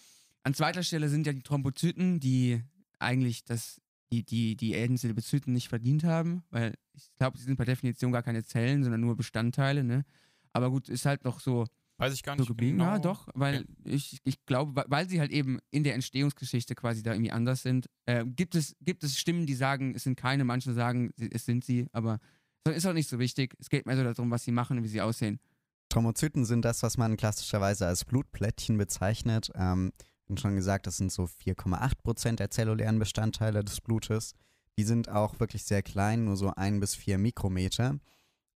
An 0.43 0.53
zweiter 0.53 0.83
Stelle 0.83 1.09
sind 1.09 1.25
ja 1.25 1.33
die 1.33 1.41
Thrombozyten, 1.41 2.19
die 2.19 2.61
eigentlich 2.99 3.45
das, 3.45 3.79
die, 4.11 4.25
die, 4.25 4.57
die 4.57 4.73
Erdenzellezyten 4.73 5.53
nicht 5.53 5.69
verdient 5.69 6.03
haben, 6.03 6.43
weil 6.49 6.77
ich 6.93 7.09
glaube, 7.17 7.38
sie 7.38 7.45
sind 7.45 7.55
per 7.55 7.65
Definition 7.65 8.11
gar 8.11 8.23
keine 8.23 8.43
Zellen, 8.43 8.83
sondern 8.83 9.01
nur 9.01 9.15
Bestandteile, 9.15 9.83
ne? 9.83 10.03
Aber 10.51 10.69
gut, 10.69 10.89
ist 10.89 11.05
halt 11.05 11.23
noch 11.23 11.39
so, 11.39 11.67
Weiß 12.00 12.13
ich 12.13 12.24
gar 12.24 12.36
so 12.36 12.41
nicht. 12.41 12.48
geblieben. 12.48 12.77
genau. 12.79 12.89
Ja, 12.91 13.00
doch, 13.00 13.27
weil 13.36 13.62
Okay. 13.62 13.68
ich, 13.96 14.18
ich 14.24 14.46
glaube, 14.46 14.84
weil- 14.88 15.08
sie 15.10 15.20
halt 15.20 15.32
eben 15.32 15.60
in 15.70 15.84
der 15.84 15.94
Entstehungsgeschichte 15.96 16.74
quasi 16.75 17.03
da 17.03 17.12
irgendwie 17.13 17.32
anders 17.32 17.62
sind. 17.62 17.88
Äh, 18.06 18.25
gibt, 18.25 18.56
es, 18.56 18.75
gibt 18.82 19.03
es 19.03 19.20
Stimmen, 19.20 19.46
die 19.46 19.53
sagen, 19.53 19.94
es 19.96 20.03
sind 20.03 20.15
keine, 20.15 20.44
manche 20.46 20.74
sagen, 20.74 21.12
es 21.20 21.46
sind 21.46 21.63
sie, 21.65 21.88
aber 21.91 22.20
das 22.63 22.75
ist 22.75 22.86
auch 22.86 22.94
nicht 22.94 23.10
so 23.10 23.20
wichtig. 23.20 23.53
Es 23.60 23.70
geht 23.70 23.86
mehr 23.86 23.96
so 23.98 24.03
darum, 24.03 24.32
was 24.32 24.44
sie 24.44 24.51
machen 24.51 24.77
und 24.77 24.84
wie 24.84 24.88
sie 24.89 25.01
aussehen. 25.01 25.39
Thrombozyten 25.89 26.46
sind 26.46 26.63
das, 26.65 26.84
was 26.84 26.98
man 26.98 27.18
klassischerweise 27.18 27.88
als 27.88 28.06
Blutplättchen 28.06 28.77
bezeichnet. 28.77 29.50
Ähm, 29.56 29.91
wie 30.27 30.38
schon 30.39 30.56
gesagt, 30.56 30.86
das 30.86 30.98
sind 30.98 31.12
so 31.12 31.24
4,8 31.24 32.03
Prozent 32.03 32.39
der 32.39 32.51
zellulären 32.51 33.00
Bestandteile 33.00 33.63
des 33.63 33.82
Blutes. 33.82 34.34
Die 34.77 34.84
sind 34.84 35.10
auch 35.10 35.39
wirklich 35.39 35.63
sehr 35.63 35.82
klein, 35.82 36.25
nur 36.25 36.38
so 36.38 36.53
ein 36.56 36.79
bis 36.79 36.94
vier 36.96 37.18
Mikrometer. 37.18 37.98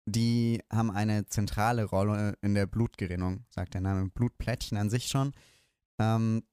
Die 0.06 0.62
haben 0.72 0.92
eine 0.92 1.26
zentrale 1.28 1.86
Rolle 1.86 2.36
in 2.42 2.56
der 2.56 2.66
Blutgerinnung, 2.66 3.46
sagt 3.50 3.74
der 3.74 3.82
Name 3.82 4.10
Blutplättchen 4.10 4.78
an 4.78 4.90
sich 4.90 5.08
schon. 5.08 5.34
Ähm, 6.00 6.44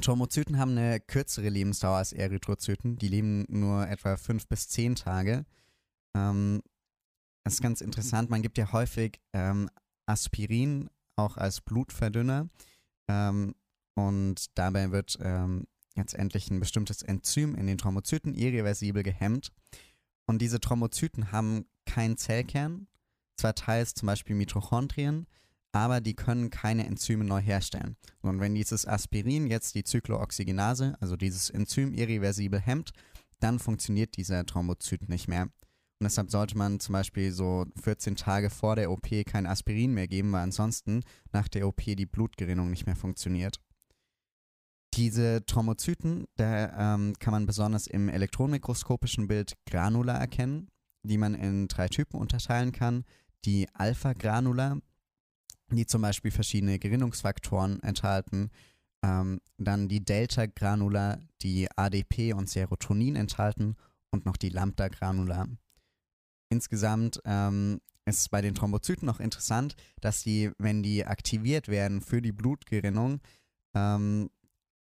Thrombozyten 0.00 0.58
haben 0.58 0.72
eine 0.72 1.00
kürzere 1.00 1.48
Lebensdauer 1.48 1.96
als 1.96 2.12
Erythrozyten. 2.12 2.98
Die 2.98 3.08
leben 3.08 3.46
nur 3.48 3.88
etwa 3.88 4.16
fünf 4.16 4.46
bis 4.46 4.68
zehn 4.68 4.94
Tage. 4.94 5.46
Ähm, 6.14 6.62
das 7.44 7.54
ist 7.54 7.62
ganz 7.62 7.80
interessant. 7.80 8.28
Man 8.28 8.42
gibt 8.42 8.58
ja 8.58 8.70
häufig 8.72 9.20
ähm, 9.32 9.70
Aspirin 10.06 10.90
auch 11.16 11.38
als 11.38 11.62
Blutverdünner. 11.62 12.50
Ähm, 13.08 13.54
und 13.94 14.58
dabei 14.58 14.90
wird 14.92 15.18
ähm, 15.22 15.66
letztendlich 15.96 16.50
ein 16.50 16.60
bestimmtes 16.60 17.02
Enzym 17.02 17.54
in 17.54 17.66
den 17.66 17.78
Thrombozyten 17.78 18.34
irreversibel 18.34 19.02
gehemmt. 19.02 19.52
Und 20.26 20.42
diese 20.42 20.60
Thrombozyten 20.60 21.32
haben 21.32 21.64
keinen 21.98 22.16
Zellkern, 22.16 22.86
zwar 23.36 23.56
teils 23.56 23.92
zum 23.92 24.06
Beispiel 24.06 24.36
Mitochondrien, 24.36 25.26
aber 25.72 26.00
die 26.00 26.14
können 26.14 26.48
keine 26.48 26.86
Enzyme 26.86 27.24
neu 27.24 27.40
herstellen. 27.40 27.96
Und 28.20 28.38
wenn 28.38 28.54
dieses 28.54 28.86
Aspirin 28.86 29.48
jetzt 29.48 29.74
die 29.74 29.82
Zyklooxygenase, 29.82 30.96
also 31.00 31.16
dieses 31.16 31.50
Enzym 31.50 31.92
irreversibel 31.94 32.60
hemmt, 32.60 32.92
dann 33.40 33.58
funktioniert 33.58 34.16
dieser 34.16 34.46
Thrombozyt 34.46 35.08
nicht 35.08 35.26
mehr. 35.26 35.42
Und 35.42 36.04
deshalb 36.04 36.30
sollte 36.30 36.56
man 36.56 36.78
zum 36.78 36.92
Beispiel 36.92 37.32
so 37.32 37.66
14 37.82 38.14
Tage 38.14 38.48
vor 38.48 38.76
der 38.76 38.92
OP 38.92 39.08
kein 39.26 39.46
Aspirin 39.46 39.92
mehr 39.92 40.06
geben, 40.06 40.30
weil 40.30 40.42
ansonsten 40.42 41.02
nach 41.32 41.48
der 41.48 41.66
OP 41.66 41.82
die 41.82 42.06
Blutgerinnung 42.06 42.70
nicht 42.70 42.86
mehr 42.86 42.96
funktioniert. 42.96 43.60
Diese 44.94 45.44
Thrombozyten, 45.44 46.26
da 46.36 46.94
ähm, 46.94 47.14
kann 47.18 47.32
man 47.32 47.46
besonders 47.46 47.88
im 47.88 48.08
elektronenmikroskopischen 48.08 49.26
Bild 49.26 49.56
Granula 49.66 50.16
erkennen, 50.16 50.68
die 51.02 51.18
man 51.18 51.34
in 51.34 51.68
drei 51.68 51.88
Typen 51.88 52.18
unterteilen 52.18 52.72
kann. 52.72 53.04
Die 53.44 53.68
Alpha-Granula, 53.72 54.78
die 55.70 55.86
zum 55.86 56.02
Beispiel 56.02 56.30
verschiedene 56.30 56.78
Gerinnungsfaktoren 56.78 57.82
enthalten. 57.82 58.50
Ähm, 59.02 59.40
dann 59.58 59.88
die 59.88 60.04
Delta-Granula, 60.04 61.18
die 61.42 61.68
ADP 61.76 62.32
und 62.32 62.48
Serotonin 62.48 63.16
enthalten. 63.16 63.76
Und 64.10 64.24
noch 64.24 64.36
die 64.36 64.48
Lambda-Granula. 64.48 65.48
Insgesamt 66.48 67.20
ähm, 67.26 67.80
ist 68.06 68.30
bei 68.30 68.40
den 68.40 68.54
Thrombozyten 68.54 69.04
noch 69.04 69.20
interessant, 69.20 69.74
dass 70.00 70.22
die, 70.22 70.50
wenn 70.56 70.82
die 70.82 71.04
aktiviert 71.04 71.68
werden 71.68 72.00
für 72.00 72.22
die 72.22 72.32
Blutgerinnung, 72.32 73.20
ähm, 73.74 74.30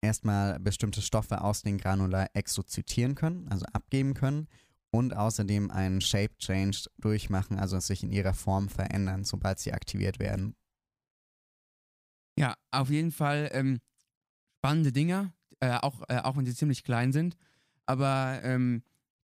erstmal 0.01 0.59
bestimmte 0.59 1.01
Stoffe 1.01 1.41
aus 1.41 1.61
den 1.61 1.77
Granula 1.77 2.27
exozytieren 2.33 3.15
können, 3.15 3.49
also 3.49 3.65
abgeben 3.73 4.13
können 4.13 4.47
und 4.91 5.15
außerdem 5.15 5.69
einen 5.71 6.01
Shape 6.01 6.35
Change 6.37 6.85
durchmachen, 6.97 7.59
also 7.59 7.79
sich 7.79 8.03
in 8.03 8.11
ihrer 8.11 8.33
Form 8.33 8.69
verändern, 8.69 9.23
sobald 9.23 9.59
sie 9.59 9.73
aktiviert 9.73 10.19
werden. 10.19 10.55
Ja, 12.37 12.55
auf 12.71 12.89
jeden 12.89 13.11
Fall 13.11 13.49
ähm, 13.53 13.79
spannende 14.59 14.91
Dinger, 14.91 15.33
äh, 15.59 15.71
auch, 15.77 16.01
äh, 16.07 16.17
auch 16.19 16.37
wenn 16.37 16.45
sie 16.45 16.55
ziemlich 16.55 16.83
klein 16.83 17.11
sind. 17.11 17.35
Aber 17.85 18.39
ähm, 18.43 18.83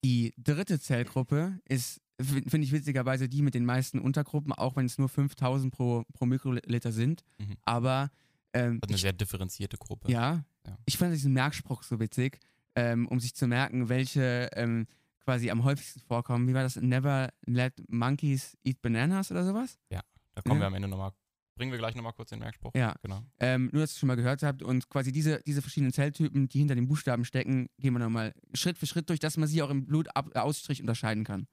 die 0.04 0.34
dritte 0.38 0.80
Zellgruppe 0.80 1.60
ist, 1.66 2.02
finde 2.20 2.62
ich 2.62 2.72
witzigerweise, 2.72 3.30
die 3.30 3.42
mit 3.44 3.54
den 3.54 3.66
meisten 3.66 4.00
Untergruppen, 4.00 4.52
auch 4.54 4.76
wenn 4.76 4.86
es 4.88 4.98
nur 4.98 5.10
5000 5.10 5.72
pro, 5.74 6.04
pro 6.14 6.26
Mikroliter 6.26 6.92
sind. 6.92 7.24
Mhm. 7.38 7.56
Aber 7.66 8.10
ähm, 8.54 8.80
Also 8.82 8.90
eine 8.90 8.96
ich, 8.96 9.02
sehr 9.02 9.14
differenzierte 9.14 9.78
Gruppe. 9.78 10.12
ja, 10.12 10.44
Ja. 10.66 10.78
ich 10.86 10.98
fand 10.98 11.14
diesen 11.14 11.34
Merkspruch 11.34 11.84
so 11.84 12.00
witzig, 12.00 12.40
ähm, 12.76 13.08
um 13.08 13.20
sich 13.20 13.36
zu 13.36 13.48
merken, 13.48 13.90
welche 13.90 14.50
ähm, 14.54 14.88
quasi 15.28 15.50
am 15.52 15.66
häufigsten 15.66 16.00
vorkommen. 16.00 16.48
Wie 16.48 16.54
war 16.54 16.64
das? 16.64 16.78
Never 16.78 17.34
let 17.46 17.74
monkeys 17.90 18.56
eat 18.64 18.82
bananas 18.82 19.30
oder 19.30 19.46
sowas? 19.46 19.78
Da 19.90 20.02
kommen 20.44 20.56
Ja. 20.56 20.64
wir 20.64 20.68
am 20.68 20.74
Ende 20.76 20.88
nochmal, 20.88 21.12
bringen 21.56 21.72
wir 21.74 21.80
gleich 21.80 21.96
nochmal 21.96 22.14
kurz 22.14 22.30
den 22.30 22.40
Merkspruch. 22.40 22.72
Ja. 22.76 22.96
Genau. 23.02 23.24
Ähm, 23.40 23.70
nur, 23.74 23.82
dass 23.82 23.90
ihr 23.92 23.94
es 23.96 24.00
schon 24.00 24.08
mal 24.08 24.16
gehört 24.16 24.42
habt 24.44 24.64
und 24.64 24.88
quasi 24.88 25.12
diese, 25.12 25.42
diese 25.46 25.62
verschiedenen 25.62 25.92
Zelltypen, 25.92 26.48
die 26.48 26.60
hinter 26.60 26.76
den 26.76 26.88
Buchstaben 26.88 27.26
stecken, 27.26 27.68
gehen 27.78 27.92
wir 27.94 28.00
nochmal 28.00 28.34
Schritt 28.54 28.78
für 28.78 28.86
Schritt 28.86 29.10
durch, 29.10 29.20
dass 29.20 29.36
man 29.36 29.50
sie 29.50 29.62
auch 29.64 29.70
im 29.70 29.86
Blutausstrich 29.86 30.80
unterscheiden 30.80 31.24
kann. 31.26 31.48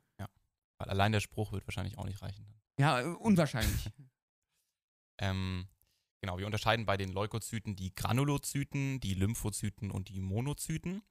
Weil 0.78 0.88
allein 0.88 1.12
der 1.12 1.21
Spruch 1.21 1.52
wird 1.52 1.66
wahrscheinlich 1.66 1.99
auch 1.99 2.04
nicht 2.04 2.21
reichen. 2.21 2.47
Ja, 2.78 3.00
äh, 3.00 3.04
unwahrscheinlich. 3.04 3.90
Ähm, 5.19 5.69
genau, 6.21 6.38
wir 6.38 6.47
unterscheiden 6.47 6.87
bei 6.87 6.97
den 6.97 7.12
Leukozyten 7.12 7.76
die 7.76 7.95
Granulozyten, 7.95 8.99
die 8.99 9.14
Lymphozyten 9.14 9.90
und 9.93 10.09
die 10.09 10.21
Monozyten. 10.21 11.02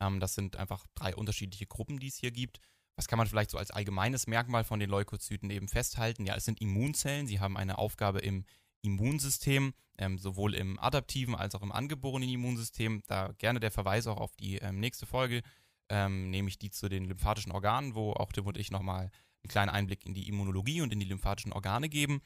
Ähm, 0.00 0.20
das 0.20 0.34
sind 0.34 0.56
einfach 0.56 0.86
drei 0.94 1.14
unterschiedliche 1.14 1.66
Gruppen, 1.66 1.98
die 1.98 2.08
es 2.08 2.16
hier 2.16 2.30
gibt. 2.30 2.60
Was 2.96 3.06
kann 3.06 3.18
man 3.18 3.28
vielleicht 3.28 3.50
so 3.50 3.58
als 3.58 3.70
allgemeines 3.70 4.26
Merkmal 4.26 4.64
von 4.64 4.80
den 4.80 4.90
Leukozyten 4.90 5.50
eben 5.50 5.68
festhalten? 5.68 6.26
Ja, 6.26 6.34
es 6.34 6.44
sind 6.44 6.60
Immunzellen. 6.60 7.26
Sie 7.26 7.38
haben 7.38 7.56
eine 7.56 7.78
Aufgabe 7.78 8.18
im 8.18 8.44
Immunsystem, 8.82 9.72
ähm, 9.98 10.18
sowohl 10.18 10.54
im 10.54 10.78
adaptiven 10.78 11.34
als 11.34 11.54
auch 11.54 11.62
im 11.62 11.72
angeborenen 11.72 12.28
Immunsystem. 12.28 13.02
Da 13.06 13.32
gerne 13.38 13.60
der 13.60 13.70
Verweis 13.70 14.06
auch 14.06 14.18
auf 14.18 14.34
die 14.36 14.56
ähm, 14.56 14.80
nächste 14.80 15.06
Folge, 15.06 15.42
ähm, 15.88 16.30
nämlich 16.30 16.58
die 16.58 16.70
zu 16.70 16.88
den 16.88 17.04
lymphatischen 17.04 17.52
Organen, 17.52 17.94
wo 17.94 18.12
auch 18.12 18.32
Tim 18.32 18.46
und 18.46 18.56
ich 18.56 18.70
nochmal 18.70 19.10
einen 19.42 19.48
kleinen 19.48 19.70
Einblick 19.70 20.04
in 20.04 20.14
die 20.14 20.28
Immunologie 20.28 20.80
und 20.80 20.92
in 20.92 21.00
die 21.00 21.06
lymphatischen 21.06 21.52
Organe 21.52 21.88
geben. 21.88 22.20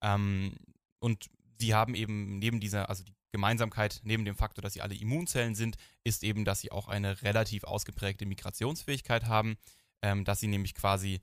Ähm, 0.00 0.54
und 1.00 1.28
sie 1.58 1.74
haben 1.74 1.94
eben 1.94 2.38
neben 2.38 2.60
dieser, 2.60 2.88
also 2.88 3.04
die 3.04 3.14
Gemeinsamkeit, 3.34 4.00
neben 4.04 4.24
dem 4.24 4.36
Faktor, 4.36 4.62
dass 4.62 4.74
sie 4.74 4.80
alle 4.80 4.94
Immunzellen 4.94 5.56
sind, 5.56 5.76
ist 6.04 6.22
eben, 6.22 6.44
dass 6.44 6.60
sie 6.60 6.70
auch 6.70 6.86
eine 6.86 7.20
relativ 7.22 7.64
ausgeprägte 7.64 8.26
Migrationsfähigkeit 8.26 9.24
haben, 9.24 9.56
ähm, 10.02 10.24
dass 10.24 10.38
sie 10.38 10.46
nämlich 10.46 10.72
quasi 10.72 11.20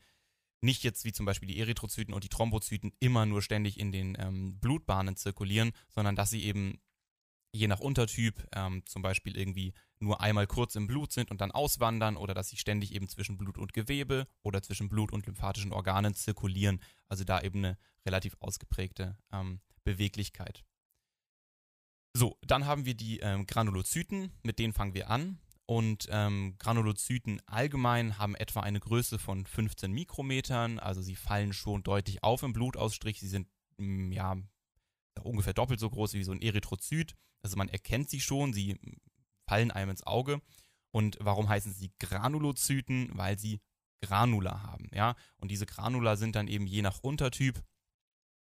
nicht 0.59 0.83
jetzt 0.83 1.05
wie 1.05 1.13
zum 1.13 1.25
Beispiel 1.25 1.47
die 1.47 1.57
Erythrozyten 1.57 2.13
und 2.13 2.25
die 2.25 2.29
Thrombozyten 2.29 2.91
immer 2.99 3.25
nur 3.25 3.41
ständig 3.41 3.79
in 3.79 3.93
den 3.93 4.17
ähm, 4.19 4.59
Blutbahnen 4.59 5.15
zirkulieren, 5.15 5.71
sondern 5.87 6.17
dass 6.17 6.29
sie 6.29 6.43
eben 6.43 6.81
je 7.53 7.67
nach 7.67 7.79
Untertyp 7.79 8.45
ähm, 8.51 8.85
zum 8.85 9.01
Beispiel 9.01 9.37
irgendwie 9.37 9.73
nur 9.99 10.19
einmal 10.19 10.47
kurz 10.47 10.75
im 10.75 10.87
Blut 10.87 11.13
sind 11.13 11.31
und 11.31 11.39
dann 11.39 11.51
auswandern 11.51 12.17
oder 12.17 12.33
dass 12.33 12.49
sie 12.49 12.57
ständig 12.57 12.93
eben 12.93 13.07
zwischen 13.07 13.37
Blut 13.37 13.57
und 13.57 13.71
Gewebe 13.71 14.27
oder 14.43 14.61
zwischen 14.61 14.89
Blut 14.89 15.13
und 15.13 15.27
lymphatischen 15.27 15.71
Organen 15.71 16.13
zirkulieren. 16.13 16.81
Also 17.07 17.23
da 17.23 17.39
eben 17.39 17.59
eine 17.59 17.77
relativ 18.05 18.35
ausgeprägte 18.41 19.17
ähm, 19.31 19.61
Beweglichkeit. 19.85 20.65
So, 22.13 22.37
dann 22.45 22.65
haben 22.65 22.85
wir 22.85 22.93
die 22.93 23.19
ähm, 23.19 23.45
Granulozyten, 23.45 24.31
mit 24.43 24.59
denen 24.59 24.73
fangen 24.73 24.93
wir 24.93 25.09
an. 25.09 25.39
Und 25.65 26.07
ähm, 26.11 26.55
Granulozyten 26.59 27.41
allgemein 27.45 28.17
haben 28.17 28.35
etwa 28.35 28.59
eine 28.59 28.81
Größe 28.81 29.17
von 29.17 29.45
15 29.45 29.91
Mikrometern, 29.91 30.79
also 30.79 31.01
sie 31.01 31.15
fallen 31.15 31.53
schon 31.53 31.83
deutlich 31.83 32.23
auf 32.23 32.43
im 32.43 32.51
Blutausstrich. 32.51 33.21
Sie 33.21 33.29
sind 33.29 33.47
mm, 33.77 34.11
ja 34.11 34.35
ungefähr 35.23 35.53
doppelt 35.53 35.79
so 35.79 35.89
groß 35.89 36.13
wie 36.13 36.23
so 36.23 36.33
ein 36.33 36.41
Erythrozyt. 36.41 37.15
Also 37.41 37.55
man 37.55 37.69
erkennt 37.69 38.09
sie 38.09 38.19
schon, 38.19 38.51
sie 38.51 38.77
fallen 39.47 39.71
einem 39.71 39.91
ins 39.91 40.05
Auge. 40.05 40.41
Und 40.91 41.17
warum 41.21 41.47
heißen 41.47 41.71
sie 41.71 41.93
Granulozyten? 41.99 43.09
Weil 43.13 43.39
sie 43.39 43.61
Granula 44.01 44.63
haben, 44.63 44.89
ja. 44.93 45.15
Und 45.37 45.51
diese 45.51 45.65
Granula 45.65 46.17
sind 46.17 46.35
dann 46.35 46.47
eben 46.47 46.67
je 46.67 46.81
nach 46.81 46.99
Untertyp 46.99 47.63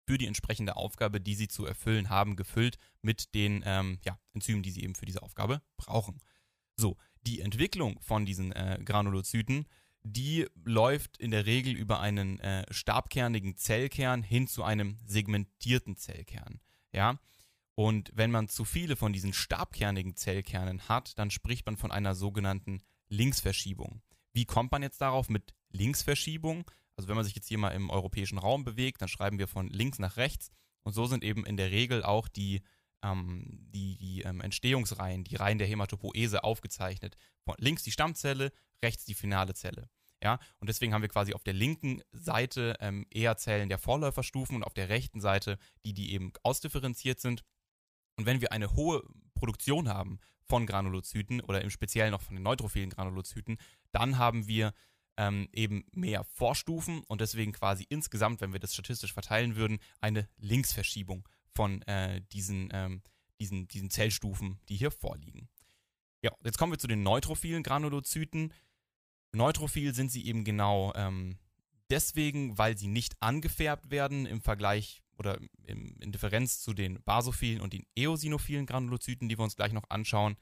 für 0.05 0.17
die 0.17 0.27
entsprechende 0.27 0.75
Aufgabe, 0.75 1.19
die 1.19 1.35
sie 1.35 1.47
zu 1.47 1.65
erfüllen 1.65 2.09
haben, 2.09 2.35
gefüllt 2.35 2.77
mit 3.01 3.33
den 3.33 3.63
ähm, 3.65 3.99
ja, 4.03 4.19
Enzymen, 4.33 4.63
die 4.63 4.71
sie 4.71 4.83
eben 4.83 4.95
für 4.95 5.05
diese 5.05 5.23
Aufgabe 5.23 5.61
brauchen. 5.77 6.19
So, 6.77 6.97
die 7.21 7.41
Entwicklung 7.41 7.99
von 8.01 8.25
diesen 8.25 8.51
äh, 8.51 8.79
Granulozyten, 8.83 9.67
die 10.03 10.45
läuft 10.63 11.17
in 11.17 11.31
der 11.31 11.45
Regel 11.45 11.75
über 11.75 11.99
einen 11.99 12.39
äh, 12.39 12.71
stabkernigen 12.71 13.57
Zellkern 13.57 14.21
hin 14.21 14.47
zu 14.47 14.63
einem 14.63 14.99
segmentierten 15.05 15.95
Zellkern. 15.95 16.59
Ja, 16.91 17.19
und 17.75 18.11
wenn 18.13 18.31
man 18.31 18.47
zu 18.47 18.63
viele 18.63 18.95
von 18.95 19.11
diesen 19.11 19.33
stabkernigen 19.33 20.15
Zellkernen 20.15 20.87
hat, 20.87 21.17
dann 21.19 21.31
spricht 21.31 21.65
man 21.65 21.75
von 21.75 21.91
einer 21.91 22.15
sogenannten 22.15 22.81
Linksverschiebung. 23.09 24.01
Wie 24.33 24.45
kommt 24.45 24.71
man 24.71 24.81
jetzt 24.81 25.01
darauf 25.01 25.29
mit 25.29 25.53
Linksverschiebung? 25.69 26.69
Also 26.97 27.07
wenn 27.07 27.15
man 27.15 27.25
sich 27.25 27.35
jetzt 27.35 27.47
hier 27.47 27.57
mal 27.57 27.71
im 27.71 27.89
europäischen 27.89 28.37
Raum 28.37 28.63
bewegt, 28.63 29.01
dann 29.01 29.09
schreiben 29.09 29.39
wir 29.39 29.47
von 29.47 29.69
links 29.69 29.99
nach 29.99 30.17
rechts. 30.17 30.49
Und 30.83 30.93
so 30.93 31.05
sind 31.05 31.23
eben 31.23 31.45
in 31.45 31.57
der 31.57 31.71
Regel 31.71 32.03
auch 32.03 32.27
die, 32.27 32.61
ähm, 33.03 33.67
die, 33.73 33.97
die 33.97 34.21
ähm, 34.21 34.41
Entstehungsreihen, 34.41 35.23
die 35.23 35.35
Reihen 35.35 35.57
der 35.57 35.67
Hämatopoese 35.67 36.43
aufgezeichnet. 36.43 37.17
Von 37.43 37.55
links 37.57 37.83
die 37.83 37.91
Stammzelle, 37.91 38.51
rechts 38.83 39.05
die 39.05 39.15
finale 39.15 39.53
Zelle. 39.53 39.89
Ja, 40.23 40.39
und 40.59 40.69
deswegen 40.69 40.93
haben 40.93 41.01
wir 41.01 41.09
quasi 41.09 41.33
auf 41.33 41.43
der 41.43 41.53
linken 41.53 42.01
Seite 42.11 42.75
ähm, 42.79 43.05
eher 43.11 43.37
Zellen 43.37 43.69
der 43.69 43.77
Vorläuferstufen 43.77 44.55
und 44.55 44.63
auf 44.63 44.73
der 44.73 44.89
rechten 44.89 45.19
Seite 45.19 45.57
die, 45.83 45.93
die 45.93 46.13
eben 46.13 46.31
ausdifferenziert 46.41 47.19
sind. 47.19 47.43
Und 48.17 48.25
wenn 48.25 48.41
wir 48.41 48.51
eine 48.51 48.73
hohe 48.75 49.03
Produktion 49.33 49.89
haben 49.89 50.19
von 50.47 50.65
Granulozyten 50.65 51.41
oder 51.41 51.61
im 51.61 51.69
Speziellen 51.69 52.11
noch 52.11 52.21
von 52.21 52.35
den 52.35 52.43
neutrophilen 52.43 52.89
Granulozyten, 52.89 53.57
dann 53.91 54.17
haben 54.17 54.47
wir 54.47 54.73
ähm, 55.17 55.47
eben 55.53 55.85
mehr 55.91 56.23
Vorstufen 56.23 57.03
und 57.07 57.21
deswegen 57.21 57.51
quasi 57.51 57.85
insgesamt, 57.89 58.41
wenn 58.41 58.53
wir 58.53 58.59
das 58.59 58.73
statistisch 58.73 59.13
verteilen 59.13 59.55
würden, 59.55 59.79
eine 60.01 60.27
Linksverschiebung 60.37 61.27
von 61.53 61.81
äh, 61.83 62.21
diesen, 62.31 62.69
ähm, 62.73 63.01
diesen, 63.39 63.67
diesen 63.67 63.89
Zellstufen, 63.89 64.59
die 64.69 64.75
hier 64.75 64.91
vorliegen. 64.91 65.49
Ja, 66.21 66.31
jetzt 66.43 66.57
kommen 66.57 66.73
wir 66.73 66.79
zu 66.79 66.87
den 66.87 67.03
neutrophilen 67.03 67.63
Granulozyten. 67.63 68.51
Neutrophil 69.31 69.93
sind 69.93 70.11
sie 70.11 70.25
eben 70.25 70.43
genau 70.43 70.93
ähm, 70.95 71.37
deswegen, 71.89 72.57
weil 72.57 72.77
sie 72.77 72.87
nicht 72.87 73.15
angefärbt 73.21 73.91
werden 73.91 74.25
im 74.25 74.41
Vergleich 74.41 75.01
oder 75.17 75.39
im, 75.65 75.97
in 75.99 76.11
Differenz 76.11 76.61
zu 76.61 76.73
den 76.73 77.01
basophilen 77.03 77.61
und 77.61 77.73
den 77.73 77.85
eosinophilen 77.95 78.65
Granulozyten, 78.65 79.29
die 79.29 79.37
wir 79.37 79.43
uns 79.43 79.55
gleich 79.55 79.71
noch 79.71 79.89
anschauen. 79.89 80.35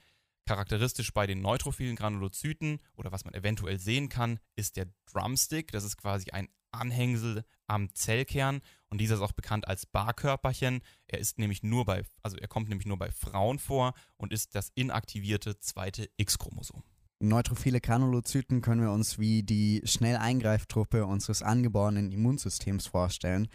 Charakteristisch 0.46 1.14
bei 1.14 1.26
den 1.26 1.42
neutrophilen 1.42 1.96
Granulozyten 1.96 2.80
oder 2.96 3.12
was 3.12 3.24
man 3.26 3.34
eventuell 3.34 3.80
sehen 3.80 4.10
kann, 4.10 4.40
ist 4.56 4.76
der 4.76 4.88
Drumstick. 5.12 5.72
Das 5.72 5.84
ist 5.84 5.98
quasi 5.98 6.32
ein 6.32 6.50
Anhängsel 6.72 7.46
am 7.68 7.94
Zellkern 7.94 8.62
und 8.90 9.00
dieser 9.00 9.16
ist 9.16 9.22
auch 9.22 9.32
bekannt 9.32 9.68
als 9.68 9.86
Barkörperchen. 9.86 10.82
Er 11.08 11.20
ist 11.20 11.40
nämlich 11.40 11.64
nur 11.64 11.86
bei, 11.86 12.04
also 12.22 12.38
er 12.38 12.48
kommt 12.48 12.70
nämlich 12.70 12.88
nur 12.88 12.98
bei 12.98 13.12
Frauen 13.12 13.60
vor 13.60 13.94
und 14.18 14.34
ist 14.34 14.56
das 14.56 14.72
inaktivierte 14.76 15.60
zweite 15.60 16.10
X-Chromosom. 16.18 16.84
Neutrophile 17.20 17.80
Granulozyten 17.80 18.62
können 18.62 18.82
wir 18.82 18.92
uns 18.92 19.18
wie 19.18 19.44
die 19.44 19.82
Schnelleingreiftruppe 19.86 21.06
unseres 21.06 21.42
angeborenen 21.42 22.12
Immunsystems 22.12 22.88
vorstellen. 22.88 23.48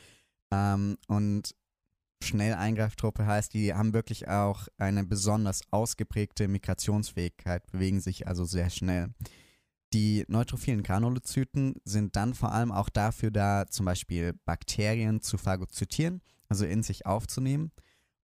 Ähm, 0.50 0.96
und 1.06 1.54
Schnelleingreiftruppe 2.22 3.26
heißt, 3.26 3.54
die 3.54 3.72
haben 3.74 3.92
wirklich 3.92 4.28
auch 4.28 4.68
eine 4.76 5.04
besonders 5.04 5.62
ausgeprägte 5.70 6.48
Migrationsfähigkeit, 6.48 7.70
bewegen 7.70 8.00
sich 8.00 8.26
also 8.26 8.44
sehr 8.44 8.70
schnell. 8.70 9.14
Die 9.94 10.24
neutrophilen 10.28 10.82
Granulozyten 10.82 11.76
sind 11.84 12.16
dann 12.16 12.34
vor 12.34 12.52
allem 12.52 12.72
auch 12.72 12.90
dafür 12.90 13.30
da, 13.30 13.66
zum 13.66 13.86
Beispiel 13.86 14.34
Bakterien 14.44 15.22
zu 15.22 15.38
phagozytieren, 15.38 16.20
also 16.48 16.66
in 16.66 16.82
sich 16.82 17.06
aufzunehmen. 17.06 17.72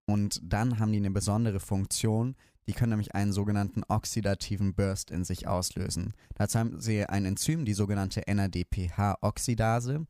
Und 0.07 0.41
dann 0.43 0.79
haben 0.79 0.93
die 0.93 0.99
eine 0.99 1.11
besondere 1.11 1.61
Funktion, 1.61 2.37
die 2.67 2.73
können 2.73 2.91
nämlich 2.91 3.15
einen 3.15 3.33
sogenannten 3.33 3.83
oxidativen 3.89 4.75
Burst 4.75 5.11
in 5.11 5.25
sich 5.25 5.47
auslösen. 5.47 6.15
Dazu 6.35 6.59
haben 6.59 6.81
sie 6.81 7.05
ein 7.05 7.25
Enzym, 7.25 7.65
die 7.65 7.75
sogenannte 7.75 8.23
NADPH-Oxidase 8.27 10.07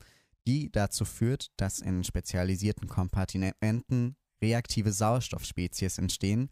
die 0.46 0.70
dazu 0.70 1.04
führt, 1.04 1.50
dass 1.56 1.80
in 1.80 2.04
spezialisierten 2.04 2.88
Kompartimenten 2.88 4.16
reaktive 4.42 4.92
Sauerstoffspezies 4.92 5.98
entstehen. 5.98 6.50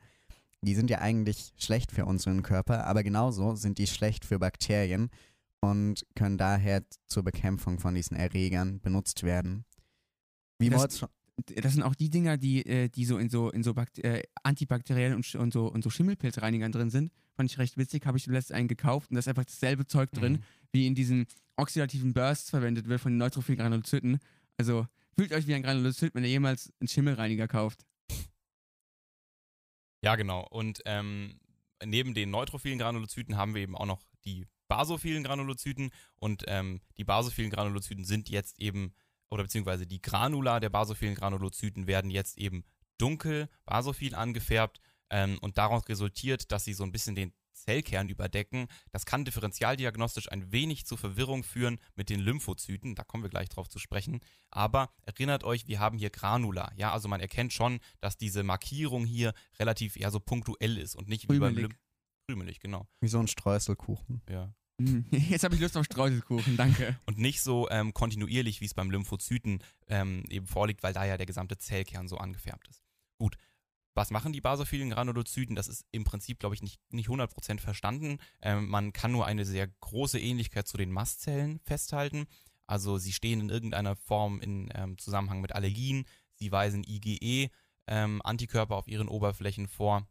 Die 0.62 0.74
sind 0.74 0.90
ja 0.90 1.00
eigentlich 1.00 1.52
schlecht 1.58 1.92
für 1.92 2.06
unseren 2.06 2.42
Körper, 2.42 2.86
aber 2.86 3.02
genauso 3.02 3.54
sind 3.56 3.78
die 3.78 3.86
schlecht 3.86 4.24
für 4.24 4.38
Bakterien 4.38 5.10
und 5.60 6.06
können 6.14 6.38
daher 6.38 6.82
zur 7.06 7.22
Bekämpfung 7.24 7.78
von 7.78 7.94
diesen 7.94 8.16
Erregern 8.16 8.80
benutzt 8.80 9.22
werden. 9.24 9.64
Wie 10.58 10.70
Das- 10.70 10.82
Das 11.56 11.72
sind 11.72 11.82
auch 11.82 11.94
die 11.94 12.10
Dinger, 12.10 12.36
die, 12.36 12.64
äh, 12.66 12.88
die 12.88 13.04
so 13.06 13.16
in 13.18 13.28
so, 13.30 13.50
in 13.50 13.62
so 13.62 13.72
Bakt 13.74 13.98
äh, 13.98 14.22
antibakteriellen 14.42 15.16
und, 15.16 15.34
und, 15.34 15.52
so, 15.52 15.66
und 15.66 15.82
so 15.82 15.88
Schimmelpilzreinigern 15.90 16.70
drin 16.70 16.90
sind. 16.90 17.10
Fand 17.34 17.50
ich 17.50 17.58
recht 17.58 17.76
witzig, 17.78 18.04
habe 18.06 18.18
ich 18.18 18.26
letztens 18.26 18.56
einen 18.56 18.68
gekauft 18.68 19.10
und 19.10 19.14
da 19.14 19.18
ist 19.20 19.28
einfach 19.28 19.44
dasselbe 19.46 19.86
Zeug 19.86 20.12
drin, 20.12 20.34
Mhm. 20.34 20.42
wie 20.72 20.86
in 20.86 20.94
diesen 20.94 21.26
oxidativen 21.62 22.12
Bursts 22.12 22.50
verwendet 22.50 22.88
wird 22.88 23.00
von 23.00 23.12
den 23.12 23.18
neutrophilen 23.18 23.58
Granulozyten. 23.58 24.18
Also 24.58 24.86
fühlt 25.16 25.32
euch 25.32 25.46
wie 25.46 25.54
ein 25.54 25.62
Granulozyt, 25.62 26.14
wenn 26.14 26.24
ihr 26.24 26.30
jemals 26.30 26.72
einen 26.80 26.88
Schimmelreiniger 26.88 27.48
kauft. 27.48 27.86
Ja, 30.04 30.16
genau. 30.16 30.46
Und 30.50 30.80
ähm, 30.84 31.40
neben 31.84 32.14
den 32.14 32.30
neutrophilen 32.30 32.78
Granulozyten 32.78 33.36
haben 33.36 33.54
wir 33.54 33.62
eben 33.62 33.76
auch 33.76 33.86
noch 33.86 34.02
die 34.24 34.46
basophilen 34.68 35.22
Granulozyten. 35.22 35.90
Und 36.16 36.44
ähm, 36.48 36.80
die 36.96 37.04
basophilen 37.04 37.50
Granulozyten 37.50 38.04
sind 38.04 38.28
jetzt 38.28 38.58
eben, 38.58 38.94
oder 39.30 39.44
beziehungsweise 39.44 39.86
die 39.86 40.02
Granula 40.02 40.60
der 40.60 40.70
basophilen 40.70 41.14
Granulozyten 41.14 41.86
werden 41.86 42.10
jetzt 42.10 42.36
eben 42.38 42.64
dunkel, 42.98 43.48
basophil 43.64 44.14
angefärbt. 44.14 44.80
Ähm, 45.10 45.38
und 45.40 45.58
daraus 45.58 45.88
resultiert, 45.88 46.50
dass 46.50 46.64
sie 46.64 46.72
so 46.72 46.84
ein 46.84 46.92
bisschen 46.92 47.14
den 47.14 47.32
Zellkern 47.64 48.08
überdecken. 48.08 48.66
Das 48.90 49.06
kann 49.06 49.24
differentialdiagnostisch 49.24 50.30
ein 50.30 50.52
wenig 50.52 50.86
zur 50.86 50.98
Verwirrung 50.98 51.44
führen 51.44 51.78
mit 51.94 52.10
den 52.10 52.20
Lymphozyten. 52.20 52.94
Da 52.94 53.04
kommen 53.04 53.22
wir 53.22 53.30
gleich 53.30 53.48
drauf 53.48 53.68
zu 53.68 53.78
sprechen. 53.78 54.20
Aber 54.50 54.90
erinnert 55.02 55.44
euch, 55.44 55.66
wir 55.68 55.80
haben 55.80 55.98
hier 55.98 56.10
Granula. 56.10 56.72
Ja, 56.76 56.92
also 56.92 57.08
man 57.08 57.20
erkennt 57.20 57.52
schon, 57.52 57.78
dass 58.00 58.16
diese 58.16 58.42
Markierung 58.42 59.04
hier 59.04 59.32
relativ 59.58 59.96
eher 59.96 60.10
so 60.10 60.20
punktuell 60.20 60.78
ist 60.78 60.96
und 60.96 61.08
nicht 61.08 61.24
wie 61.24 61.38
beim 61.38 61.54
Krümelig. 61.54 61.62
Lymph. 61.62 61.78
Krümelig, 62.28 62.60
genau. 62.60 62.86
wie 63.00 63.08
so 63.08 63.18
ein 63.18 63.28
Streuselkuchen. 63.28 64.22
Ja. 64.28 64.54
Mm, 64.78 65.00
Jetzt 65.10 65.44
habe 65.44 65.54
ich 65.54 65.60
Lust 65.60 65.76
auf 65.76 65.84
Streuselkuchen, 65.84 66.56
danke. 66.56 66.98
Und 67.06 67.18
nicht 67.18 67.42
so 67.42 67.68
ähm, 67.70 67.92
kontinuierlich, 67.94 68.60
wie 68.60 68.64
es 68.64 68.74
beim 68.74 68.90
Lymphozyten 68.90 69.62
ähm, 69.88 70.24
eben 70.28 70.46
vorliegt, 70.46 70.82
weil 70.82 70.92
da 70.92 71.04
ja 71.04 71.16
der 71.16 71.26
gesamte 71.26 71.58
Zellkern 71.58 72.08
so 72.08 72.16
angefärbt 72.16 72.68
ist. 72.68 72.82
Gut. 73.18 73.36
Was 73.94 74.10
machen 74.10 74.32
die 74.32 74.40
basophilen 74.40 74.90
Granulozyten? 74.90 75.54
Das 75.54 75.68
ist 75.68 75.84
im 75.90 76.04
Prinzip, 76.04 76.38
glaube 76.38 76.54
ich, 76.54 76.62
nicht, 76.62 76.80
nicht 76.90 77.08
100% 77.08 77.60
verstanden. 77.60 78.18
Ähm, 78.40 78.68
man 78.68 78.92
kann 78.92 79.12
nur 79.12 79.26
eine 79.26 79.44
sehr 79.44 79.68
große 79.68 80.18
Ähnlichkeit 80.18 80.66
zu 80.66 80.78
den 80.78 80.90
Mastzellen 80.90 81.60
festhalten. 81.60 82.26
Also 82.66 82.96
sie 82.96 83.12
stehen 83.12 83.40
in 83.40 83.50
irgendeiner 83.50 83.96
Form 83.96 84.40
in 84.40 84.70
ähm, 84.74 84.96
Zusammenhang 84.96 85.42
mit 85.42 85.54
Allergien. 85.54 86.06
Sie 86.36 86.50
weisen 86.50 86.84
IgE-Antikörper 86.84 88.76
auf 88.76 88.88
ihren 88.88 89.08
Oberflächen 89.08 89.68
vor. 89.68 90.08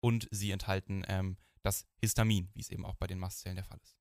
Und 0.00 0.28
sie 0.30 0.50
enthalten 0.50 1.04
ähm, 1.08 1.38
das 1.62 1.86
Histamin, 2.00 2.50
wie 2.54 2.60
es 2.60 2.70
eben 2.70 2.84
auch 2.84 2.96
bei 2.96 3.06
den 3.06 3.18
Mastzellen 3.18 3.56
der 3.56 3.64
Fall 3.64 3.78
ist. 3.82 3.96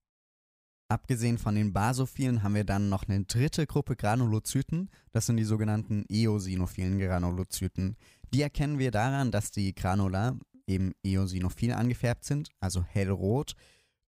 Abgesehen 0.89 1.37
von 1.37 1.55
den 1.55 1.71
Basophilen 1.71 2.43
haben 2.43 2.55
wir 2.55 2.65
dann 2.65 2.89
noch 2.89 3.07
eine 3.07 3.23
dritte 3.23 3.65
Gruppe 3.65 3.95
Granulozyten. 3.95 4.89
Das 5.13 5.25
sind 5.25 5.37
die 5.37 5.45
sogenannten 5.45 6.03
eosinophilen 6.09 6.99
Granulozyten. 6.99 7.95
Die 8.33 8.41
erkennen 8.41 8.79
wir 8.79 8.91
daran, 8.91 9.31
dass 9.31 9.51
die 9.51 9.75
Granula 9.75 10.37
eben 10.67 10.93
eosinophil 11.03 11.73
angefärbt 11.73 12.23
sind, 12.23 12.49
also 12.59 12.83
hellrot. 12.83 13.55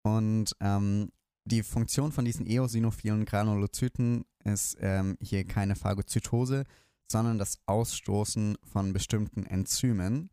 Und 0.02 0.56
ähm, 0.60 1.10
die 1.44 1.62
Funktion 1.62 2.12
von 2.12 2.24
diesen 2.24 2.46
eosinophilen 2.46 3.24
Granulozyten 3.24 4.24
ist 4.44 4.76
ähm, 4.80 5.16
hier 5.20 5.44
keine 5.44 5.76
Phagozytose, 5.76 6.64
sondern 7.10 7.38
das 7.38 7.58
Ausstoßen 7.66 8.56
von 8.64 8.92
bestimmten 8.92 9.44
Enzymen, 9.44 10.30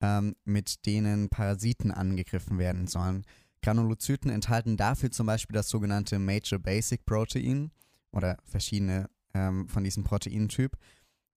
ähm, 0.00 0.34
mit 0.44 0.86
denen 0.86 1.28
Parasiten 1.28 1.90
angegriffen 1.90 2.58
werden 2.58 2.86
sollen. 2.86 3.24
Granulozyten 3.62 4.30
enthalten 4.30 4.76
dafür 4.76 5.10
zum 5.10 5.26
Beispiel 5.26 5.54
das 5.54 5.68
sogenannte 5.68 6.18
Major 6.18 6.58
Basic 6.58 7.04
Protein 7.04 7.70
oder 8.12 8.38
verschiedene 8.44 9.10
ähm, 9.34 9.68
von 9.68 9.84
diesem 9.84 10.02
Proteintyp. 10.02 10.76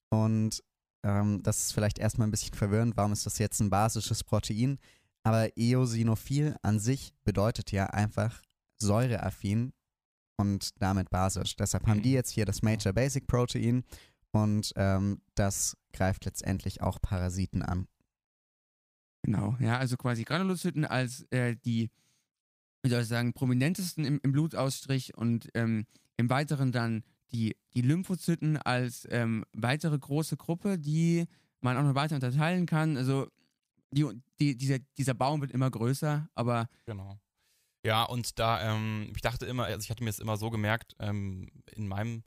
Und 0.09 0.63
ähm, 1.03 1.43
das 1.43 1.65
ist 1.65 1.73
vielleicht 1.73 1.99
erstmal 1.99 2.27
ein 2.27 2.31
bisschen 2.31 2.53
verwirrend, 2.53 2.97
warum 2.97 3.11
ist 3.11 3.25
das 3.25 3.37
jetzt 3.37 3.59
ein 3.59 3.69
basisches 3.69 4.23
Protein? 4.23 4.79
Aber 5.23 5.49
eosinophil 5.57 6.55
an 6.61 6.79
sich 6.79 7.13
bedeutet 7.23 7.71
ja 7.71 7.87
einfach 7.87 8.41
säureaffin 8.77 9.73
und 10.37 10.81
damit 10.81 11.09
basisch. 11.09 11.55
Deshalb 11.55 11.87
haben 11.87 12.01
die 12.01 12.11
jetzt 12.11 12.31
hier 12.31 12.45
das 12.45 12.61
Major 12.61 12.93
Basic 12.93 13.27
Protein 13.27 13.83
und 14.31 14.73
ähm, 14.75 15.21
das 15.35 15.77
greift 15.93 16.25
letztendlich 16.25 16.81
auch 16.81 17.01
Parasiten 17.01 17.61
an. 17.61 17.87
Genau, 19.23 19.55
ja, 19.59 19.77
also 19.77 19.95
quasi 19.95 20.23
Granulozyten 20.23 20.83
als 20.83 21.25
äh, 21.31 21.55
die, 21.55 21.89
wie 22.81 22.89
soll 22.89 23.03
ich 23.03 23.07
sagen, 23.07 23.33
prominentesten 23.33 24.03
im, 24.03 24.19
im 24.21 24.31
Blutausstrich 24.33 25.15
und 25.15 25.49
ähm, 25.53 25.85
im 26.17 26.29
Weiteren 26.29 26.73
dann 26.73 27.03
die, 27.33 27.55
die 27.73 27.81
Lymphozyten 27.81 28.57
als 28.57 29.07
ähm, 29.09 29.45
weitere 29.53 29.97
große 29.97 30.37
Gruppe, 30.37 30.77
die 30.77 31.25
man 31.61 31.77
auch 31.77 31.83
noch 31.83 31.95
weiter 31.95 32.15
unterteilen 32.15 32.65
kann. 32.65 32.97
Also 32.97 33.27
die, 33.91 34.05
die, 34.39 34.57
dieser, 34.57 34.79
dieser 34.97 35.13
Baum 35.13 35.41
wird 35.41 35.51
immer 35.51 35.69
größer, 35.69 36.27
aber 36.35 36.67
Genau. 36.85 37.19
Ja, 37.85 38.03
und 38.03 38.39
da, 38.39 38.73
ähm, 38.73 39.11
ich 39.13 39.21
dachte 39.21 39.45
immer, 39.45 39.65
also 39.65 39.83
ich 39.83 39.89
hatte 39.89 40.03
mir 40.03 40.09
es 40.09 40.19
immer 40.19 40.37
so 40.37 40.49
gemerkt, 40.49 40.95
ähm, 40.99 41.49
in 41.73 41.87
meinem, 41.87 42.23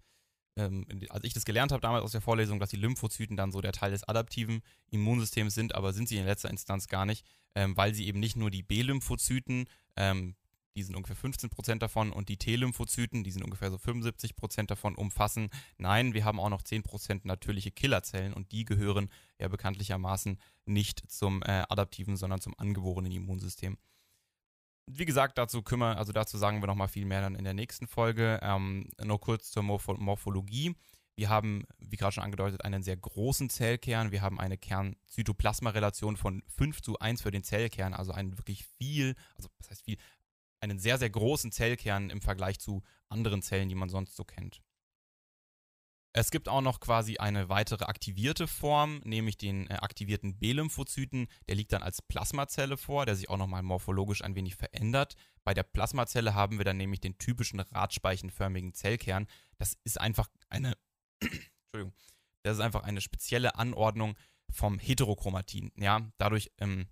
ähm, 0.57 0.87
als 1.09 1.25
ich 1.25 1.33
das 1.33 1.47
gelernt 1.47 1.73
habe 1.73 1.81
damals 1.81 2.05
aus 2.05 2.13
der 2.13 2.21
Vorlesung, 2.21 2.61
dass 2.61 2.71
die 2.71 2.77
Lymphozyten 2.77 3.37
dann 3.37 3.53
so 3.53 3.63
der 3.63 3.73
Teil 3.73 3.91
des 3.91 4.05
adaptiven 4.05 4.61
Immunsystems 4.91 5.55
sind, 5.55 5.75
aber 5.75 5.95
sind 5.95 6.09
sie 6.09 6.19
in 6.19 6.27
letzter 6.27 6.51
Instanz 6.51 6.89
gar 6.89 7.07
nicht, 7.07 7.25
ähm, 7.55 7.75
weil 7.75 7.95
sie 7.95 8.07
eben 8.07 8.21
nicht 8.21 8.37
nur 8.37 8.51
die 8.51 8.63
B-Lymphozyten, 8.63 9.65
ähm, 9.97 10.37
die 10.77 10.83
sind 10.83 10.95
ungefähr 10.95 11.17
15% 11.17 11.79
davon, 11.79 12.13
und 12.13 12.29
die 12.29 12.37
T-Lymphozyten, 12.37 13.25
die 13.25 13.31
sind 13.31 13.43
ungefähr 13.43 13.71
so 13.71 13.79
75% 13.79 14.67
davon 14.67 14.95
umfassen. 14.95 15.49
Nein, 15.79 16.15
wir 16.15 16.25
haben 16.25 16.39
auch 16.39 16.51
noch 16.51 16.63
10% 16.63 17.23
natürliche 17.25 17.71
Killerzellen 17.71 18.35
und 18.35 18.53
die 18.53 18.65
gehören 18.65 19.09
ja 19.41 19.49
bekanntlichermaßen 19.49 20.39
nicht 20.67 21.11
zum 21.11 21.43
äh, 21.43 21.65
adaptiven, 21.69 22.17
sondern 22.17 22.41
zum 22.41 22.55
angeborenen 22.59 23.13
Immunsystem. 23.13 23.79
Wie 24.89 25.05
gesagt, 25.05 25.39
dazu 25.39 25.63
kümmern, 25.63 25.97
also 25.97 26.13
dazu 26.13 26.39
sagen 26.39 26.63
wir 26.63 26.69
nochmal 26.69 26.89
viel 26.89 27.07
mehr 27.07 27.23
dann 27.23 27.35
in 27.35 27.45
der 27.45 27.55
nächsten 27.55 27.89
Folge. 27.89 28.39
Ähm, 28.43 28.89
nur 29.03 29.21
kurz 29.21 29.51
zur 29.51 29.65
Morpho 29.65 29.95
Morphologie. 29.95 30.77
Wir 31.17 31.31
haben, 31.31 31.67
wie 31.79 31.97
gerade 31.97 32.13
schon 32.13 32.23
angedeutet, 32.23 32.63
einen 32.63 32.83
sehr 32.83 32.97
großen 32.97 33.49
Zellkern. 33.49 34.13
Wir 34.13 34.21
haben 34.21 34.39
eine 34.39 34.59
Kern-Zytoplasma-Relation 34.59 36.19
von 36.19 36.43
5 36.47 36.83
zu 36.83 36.99
1 36.99 37.23
für 37.23 37.31
den 37.31 37.43
Zellkern, 37.43 37.95
also 37.95 38.13
ein 38.13 38.37
wirklich 38.37 38.67
viel, 38.79 39.15
also 39.35 39.49
was 39.59 39.71
heißt 39.71 39.83
viel, 39.83 39.97
einen 40.71 40.79
sehr, 40.79 40.99
sehr 40.99 41.11
großen 41.11 41.53
Zellkern 41.53 42.11
im 42.11 42.21
Vergleich 42.21 42.59
zu 42.59 42.83
anderen 43.09 43.43
Zellen, 43.43 43.69
die 43.69 43.75
man 43.75 43.89
sonst 43.89 44.17
so 44.17 44.25
kennt. 44.25 44.63
Es 46.13 46.31
gibt 46.31 46.49
auch 46.49 46.63
noch 46.63 46.81
quasi 46.81 47.19
eine 47.19 47.51
weitere 47.51 47.85
aktivierte 47.85 48.47
Form, 48.47 49.03
nämlich 49.05 49.37
den 49.37 49.69
äh, 49.69 49.75
aktivierten 49.75 50.39
B-Lymphozyten. 50.39 51.29
Der 51.47 51.57
liegt 51.57 51.75
dann 51.75 51.83
als 51.83 52.01
Plasmazelle 52.01 52.79
vor, 52.79 53.05
der 53.05 53.17
sich 53.17 53.29
auch 53.29 53.37
nochmal 53.37 53.63
morphologisch 53.63 54.25
ein 54.25 54.35
wenig 54.35 54.57
verändert. 54.57 55.15
Bei 55.45 55.53
der 55.53 55.63
Plasmazelle 55.63 56.35
haben 56.35 56.57
wir 56.57 56.65
dann 56.65 56.79
nämlich 56.79 57.01
den 57.03 57.19
typischen 57.19 57.61
radspeichenförmigen 57.61 58.73
Zellkern. 58.73 59.27
Das 59.59 59.77
ist 59.85 60.01
einfach 60.01 60.31
eine, 60.49 60.79
Entschuldigung, 61.21 61.93
das 62.45 62.57
ist 62.57 62.63
einfach 62.63 62.85
eine 62.85 63.03
spezielle 63.03 63.57
Anordnung 63.57 64.17
vom 64.49 64.79
Heterochromatin. 64.79 65.71
Ja, 65.77 66.01
dadurch, 66.17 66.51
ähm, 66.57 66.87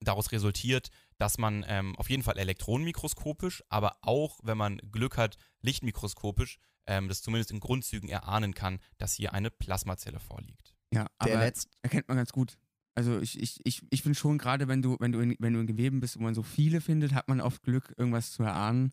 daraus 0.00 0.30
resultiert, 0.32 0.88
dass 1.18 1.38
man 1.38 1.64
ähm, 1.68 1.96
auf 1.96 2.08
jeden 2.10 2.22
Fall 2.22 2.38
elektronenmikroskopisch, 2.38 3.62
aber 3.68 3.96
auch, 4.02 4.38
wenn 4.42 4.56
man 4.58 4.78
Glück 4.92 5.16
hat, 5.16 5.36
lichtmikroskopisch 5.62 6.58
ähm, 6.86 7.08
das 7.08 7.20
zumindest 7.22 7.50
in 7.50 7.60
Grundzügen 7.60 8.08
erahnen 8.08 8.54
kann, 8.54 8.78
dass 8.98 9.14
hier 9.14 9.32
eine 9.32 9.50
Plasmazelle 9.50 10.20
vorliegt. 10.20 10.74
Ja, 10.94 11.06
Der 11.24 11.34
aber 11.34 11.44
letzt- 11.44 11.68
erkennt 11.82 12.08
man 12.08 12.16
ganz 12.16 12.32
gut. 12.32 12.56
Also 12.94 13.20
ich, 13.20 13.38
ich, 13.40 13.60
ich, 13.64 13.82
ich 13.90 14.02
finde 14.02 14.18
schon, 14.18 14.38
gerade 14.38 14.66
wenn 14.68 14.82
du, 14.82 14.96
wenn 14.98 15.12
du 15.12 15.20
in, 15.20 15.36
wenn 15.38 15.52
du 15.52 15.60
in 15.60 15.66
Geweben 15.66 16.00
bist, 16.00 16.18
wo 16.18 16.22
man 16.22 16.34
so 16.34 16.42
viele 16.42 16.80
findet, 16.80 17.12
hat 17.12 17.28
man 17.28 17.40
oft 17.40 17.62
Glück, 17.62 17.92
irgendwas 17.96 18.32
zu 18.32 18.42
erahnen. 18.42 18.92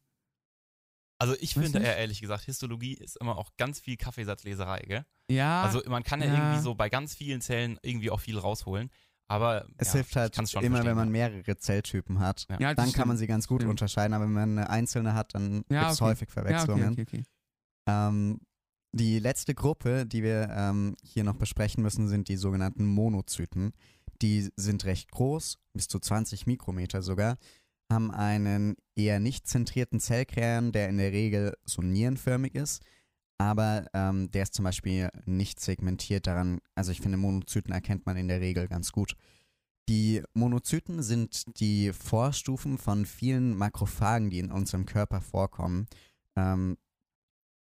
Also 1.17 1.33
ich 1.39 1.55
Weißt 1.55 1.65
finde 1.65 1.79
nicht? 1.79 1.87
eher 1.87 1.97
ehrlich 1.97 2.19
gesagt, 2.19 2.43
Histologie 2.43 2.93
ist 2.93 3.15
immer 3.17 3.37
auch 3.37 3.51
ganz 3.57 3.79
viel 3.79 3.95
Kaffeesatzleserei, 3.95 4.81
gell? 4.81 5.05
Ja, 5.31 5.63
Also 5.63 5.81
man 5.87 6.03
kann 6.03 6.19
ja, 6.21 6.27
ja. 6.27 6.33
irgendwie 6.33 6.61
so 6.61 6.75
bei 6.75 6.89
ganz 6.89 7.15
vielen 7.15 7.39
Zellen 7.41 7.79
irgendwie 7.81 8.11
auch 8.11 8.19
viel 8.19 8.37
rausholen, 8.37 8.91
aber 9.27 9.65
Es 9.77 9.87
ja, 9.89 9.93
hilft 9.95 10.15
halt 10.15 10.37
immer, 10.37 10.47
verstehen, 10.47 10.73
wenn 10.85 10.95
man 10.95 11.09
mehrere 11.09 11.57
Zelltypen 11.57 12.19
hat. 12.19 12.45
Ja. 12.59 12.73
Dann 12.73 12.91
kann 12.91 13.07
man 13.07 13.17
sie 13.17 13.27
ganz 13.27 13.47
gut 13.47 13.63
unterscheiden, 13.63 14.13
aber 14.13 14.25
wenn 14.25 14.33
man 14.33 14.57
eine 14.59 14.69
einzelne 14.69 15.13
hat, 15.13 15.33
dann 15.33 15.63
Ja, 15.69 15.81
gibt 15.81 15.91
es 15.93 16.01
okay. 16.01 16.11
häufig 16.11 16.29
Ja, 16.29 16.41
okay, 16.41 16.47
Verwechslungen. 16.49 16.91
okay, 16.93 17.01
okay. 17.01 17.23
Ähm, 17.87 18.39
die 18.93 19.19
letzte 19.19 19.53
Gruppe, 19.53 20.05
die 20.05 20.23
wir 20.23 20.49
ähm, 20.51 20.95
hier 21.03 21.23
noch 21.23 21.35
besprechen 21.35 21.83
müssen, 21.83 22.07
sind 22.07 22.29
die 22.29 22.37
sogenannten 22.37 22.85
Monozyten. 22.85 23.73
Die 24.21 24.49
sind 24.55 24.85
recht 24.85 25.11
groß, 25.11 25.57
bis 25.73 25.87
zu 25.87 25.99
20 25.99 26.45
Mikrometer 26.47 27.01
sogar, 27.01 27.37
haben 27.91 28.11
einen 28.11 28.75
eher 28.95 29.19
nicht 29.19 29.47
zentrierten 29.47 29.99
Zellkern, 29.99 30.71
der 30.71 30.87
in 30.89 30.97
der 30.97 31.11
Regel 31.11 31.57
so 31.65 31.81
nierenförmig 31.81 32.55
ist, 32.55 32.81
aber 33.37 33.87
ähm, 33.93 34.31
der 34.31 34.43
ist 34.43 34.53
zum 34.53 34.63
Beispiel 34.63 35.09
nicht 35.25 35.59
segmentiert 35.59 36.27
daran. 36.27 36.59
Also 36.73 36.91
ich 36.91 37.01
finde, 37.01 37.17
Monozyten 37.17 37.73
erkennt 37.73 38.05
man 38.05 38.17
in 38.17 38.27
der 38.27 38.41
Regel 38.41 38.67
ganz 38.67 38.91
gut. 38.91 39.15
Die 39.87 40.23
Monozyten 40.33 41.03
sind 41.03 41.59
die 41.59 41.91
Vorstufen 41.93 42.77
von 42.77 43.05
vielen 43.05 43.55
Makrophagen, 43.55 44.29
die 44.29 44.39
in 44.39 44.51
unserem 44.51 44.85
Körper 44.85 45.21
vorkommen. 45.21 45.87
Ähm, 46.35 46.77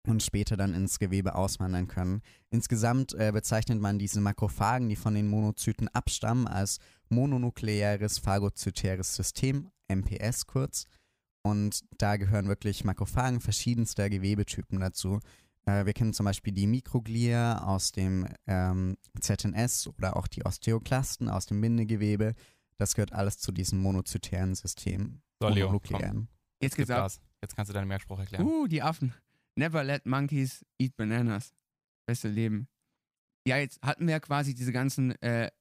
und 0.05 0.21
später 0.21 0.57
dann 0.57 0.73
ins 0.73 0.99
Gewebe 0.99 1.35
auswandern 1.35 1.87
können. 1.87 2.21
Insgesamt 2.49 3.13
äh, 3.13 3.31
bezeichnet 3.31 3.79
man 3.79 3.99
diese 3.99 4.19
Makrophagen, 4.19 4.89
die 4.89 4.95
von 4.95 5.15
den 5.15 5.29
Monozyten 5.29 5.87
abstammen, 5.87 6.47
als 6.47 6.79
mononukleäres 7.09 8.19
phagozytäres 8.19 9.15
System, 9.15 9.69
MPS 9.87 10.45
kurz. 10.45 10.85
Und 11.41 11.83
da 11.97 12.17
gehören 12.17 12.47
wirklich 12.47 12.83
Makrophagen 12.83 13.39
verschiedenster 13.39 14.09
Gewebetypen 14.09 14.79
dazu. 14.79 15.19
Äh, 15.65 15.85
wir 15.85 15.93
kennen 15.93 16.13
zum 16.13 16.25
Beispiel 16.25 16.53
die 16.53 16.67
Mikroglia 16.67 17.63
aus 17.63 17.91
dem 17.91 18.27
ähm, 18.47 18.97
ZNS 19.19 19.87
oder 19.97 20.17
auch 20.17 20.27
die 20.27 20.45
Osteoklasten 20.45 21.29
aus 21.29 21.45
dem 21.45 21.61
Bindegewebe. 21.61 22.35
Das 22.77 22.95
gehört 22.95 23.13
alles 23.13 23.37
zu 23.39 23.51
diesem 23.51 23.79
monozytären 23.79 24.55
System. 24.55 25.21
So, 25.39 25.49
Leo, 25.49 25.67
mononukleären. 25.67 26.27
Jetzt 26.61 26.75
geht's 26.75 26.89
ab. 26.89 27.03
Gas. 27.03 27.21
Jetzt 27.41 27.55
kannst 27.55 27.69
du 27.69 27.73
deinen 27.73 27.87
Merkspruch 27.87 28.19
erklären. 28.19 28.45
Uh, 28.45 28.67
die 28.67 28.81
Affen. 28.81 29.13
Never 29.55 29.83
let 29.83 30.05
monkeys 30.05 30.65
eat 30.79 30.95
bananas. 30.95 31.53
Beste 32.05 32.29
Leben. 32.29 32.67
Ja, 33.45 33.57
jetzt 33.57 33.81
hatten 33.81 34.07
wir 34.07 34.13
ja 34.13 34.19
quasi 34.19 34.55
diese 34.55 34.71
ganzen 34.71 35.11
äh, 35.21 35.51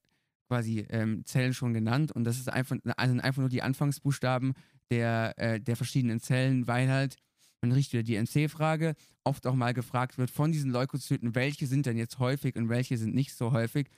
quasi 0.48 0.86
ähm, 0.90 1.24
Zellen 1.24 1.54
schon 1.54 1.72
genannt 1.72 2.12
und 2.12 2.24
das 2.24 2.38
ist 2.38 2.48
einfach, 2.48 2.76
also 2.96 3.18
einfach 3.20 3.40
nur 3.40 3.48
die 3.48 3.62
Anfangsbuchstaben 3.62 4.54
der, 4.90 5.34
äh, 5.38 5.60
der 5.60 5.76
verschiedenen 5.76 6.20
Zellen, 6.20 6.66
weil 6.66 6.90
halt, 6.90 7.16
man 7.62 7.72
riecht 7.72 7.92
wieder 7.92 8.02
die 8.02 8.16
NC-Frage, 8.16 8.94
oft 9.24 9.46
auch 9.46 9.54
mal 9.54 9.72
gefragt 9.72 10.18
wird 10.18 10.30
von 10.30 10.52
diesen 10.52 10.70
Leukozyten, 10.70 11.34
welche 11.34 11.66
sind 11.66 11.86
denn 11.86 11.96
jetzt 11.96 12.18
häufig 12.18 12.56
und 12.56 12.68
welche 12.68 12.98
sind 12.98 13.14
nicht 13.14 13.34
so 13.34 13.52
häufig. 13.52 13.88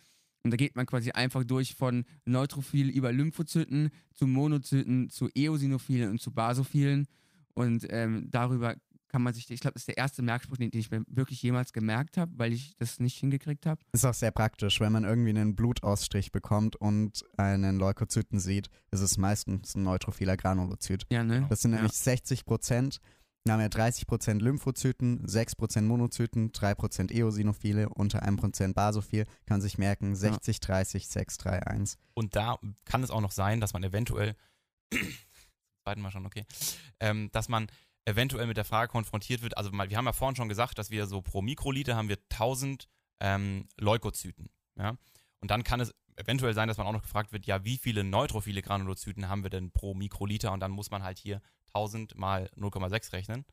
Und 0.44 0.50
da 0.50 0.57
geht 0.59 0.77
man 0.77 0.85
quasi 0.85 1.11
einfach 1.12 1.42
durch 1.44 1.74
von 1.74 2.05
Neutrophil 2.27 2.90
über 2.90 3.11
Lymphozyten 3.12 3.88
zu 4.12 4.27
Monozyten 4.27 5.09
zu 5.09 5.31
Eosinophilen 5.35 6.11
und 6.11 6.20
zu 6.20 6.31
Basophilen. 6.33 7.07
Und 7.55 7.87
ähm, 7.88 8.29
darüber 8.31 8.77
kann 9.09 9.22
man 9.22 9.33
sich, 9.33 9.48
ich 9.48 9.61
glaube, 9.61 9.74
das 9.74 9.83
ist 9.83 9.88
der 9.88 9.96
erste 9.96 10.20
Merkspruch, 10.22 10.57
den, 10.59 10.70
den 10.70 10.81
ich 10.81 10.90
mir 10.90 11.03
wirklich 11.07 11.40
jemals 11.40 11.72
gemerkt 11.72 12.18
habe, 12.18 12.33
weil 12.37 12.53
ich 12.53 12.77
das 12.77 12.98
nicht 13.00 13.16
hingekriegt 13.18 13.64
habe. 13.64 13.81
Ist 13.92 14.05
auch 14.05 14.12
sehr 14.12 14.33
praktisch, 14.33 14.81
wenn 14.81 14.92
man 14.92 15.05
irgendwie 15.05 15.31
einen 15.31 15.55
Blutausstrich 15.57 16.33
bekommt 16.33 16.77
und 16.77 17.24
einen 17.38 17.79
Leukozyten 17.79 18.40
sieht, 18.40 18.68
ist 18.90 19.00
es 19.00 19.16
meistens 19.16 19.74
ein 19.77 19.85
neutrophiler 19.85 20.37
Granulozyt. 20.37 21.07
Ja, 21.11 21.22
ne? 21.24 21.46
Das 21.48 21.62
sind 21.62 21.70
Ja. 21.70 21.77
nämlich 21.79 21.92
60 21.94 22.44
Prozent. 22.44 22.98
Wir 23.46 23.52
haben 23.52 23.61
ja 23.61 23.68
30 23.68 24.07
Prozent 24.07 24.40
Lymphozyten, 24.40 25.20
6 25.28 25.57
Prozent 25.57 25.87
Monozyten, 25.87 26.52
3 26.52 26.74
Prozent 26.74 27.12
Eosinophile, 27.12 27.90
unter 27.90 28.22
1 28.22 28.40
Prozent 28.40 28.74
Basophil. 28.74 29.26
Kann 29.44 29.61
sich 29.61 29.76
merken, 29.76 30.16
60, 30.16 30.61
30, 30.61 31.07
6, 31.07 31.37
3, 31.37 31.66
1. 31.66 31.98
Und 32.14 32.37
da 32.37 32.59
kann 32.87 33.02
es 33.02 33.11
auch 33.11 33.20
noch 33.20 33.33
sein, 33.33 33.61
dass 33.61 33.74
man 33.74 33.85
eventuell, 33.85 34.35
zweiten 35.85 36.00
Mal 36.00 36.11
schon, 36.11 36.24
okay, 36.24 36.46
ähm, 37.00 37.28
dass 37.33 37.50
man 37.50 37.66
eventuell 38.07 38.46
mit 38.46 38.57
der 38.57 38.64
Frage 38.64 38.90
konfrontiert 38.90 39.42
wird, 39.42 39.59
also 39.59 39.72
wir 39.72 39.96
haben 39.96 40.07
ja 40.07 40.12
vorhin 40.14 40.37
schon 40.37 40.48
gesagt, 40.48 40.78
dass 40.78 40.90
wir 40.90 41.07
so 41.07 41.20
pro 41.20 41.42
Mikroliter 41.42 41.96
haben 41.96 42.09
wir 42.09 42.18
1000 42.30 42.88
ähm, 43.20 43.68
Leukozyten, 43.78 44.48
ja, 44.78 44.96
und 45.40 45.50
dann 45.50 45.64
kann 45.64 45.80
es 45.80 45.94
eventuell 46.16 46.54
sein, 46.54 46.68
dass 46.68 46.78
man 46.78 46.87
auch 46.87 46.92
noch 46.92 47.02
gefragt 47.02 47.33
wird, 47.33 47.46
ja, 47.46 47.64
wie 47.64 47.76
viele 47.76 48.04
neutrophile 48.04 48.62
Granulozyten 48.62 49.28
haben 49.28 49.42
wir 49.42 49.50
denn 49.50 49.70
pro 49.70 49.94
Mikroliter 49.94 50.52
und 50.52 50.61
dann 50.61 50.70
muss 50.70 50.90
man 50.90 51.02
halt 51.02 51.18
hier 51.18 51.40
1000 51.74 52.16
mal 52.16 52.50
0,6 52.56 53.12
rechnen. 53.12 53.44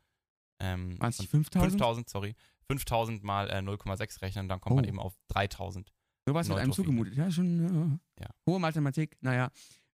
Ähm, 0.60 1.00
Waren 1.00 1.10
es 1.10 1.18
die 1.18 1.24
und 1.24 1.30
5000? 1.30 1.72
5000, 1.72 2.10
sorry, 2.10 2.36
5000 2.68 3.24
mal 3.24 3.50
äh, 3.50 3.56
0,6 3.56 4.22
rechnen, 4.22 4.48
dann 4.48 4.62
kommt 4.62 4.76
man 4.76 4.86
Oh. 4.86 4.88
eben 4.88 5.00
auf 5.00 5.16
3000. 5.30 5.92
Sowas 6.26 6.48
wird 6.48 6.60
einem 6.60 6.72
zugemutet. 6.72 7.16
Ja, 7.16 7.32
schon 7.32 8.00
ja. 8.20 8.26
Ja. 8.26 8.30
hohe 8.48 8.60
Mathematik. 8.60 9.18
Naja, 9.22 9.50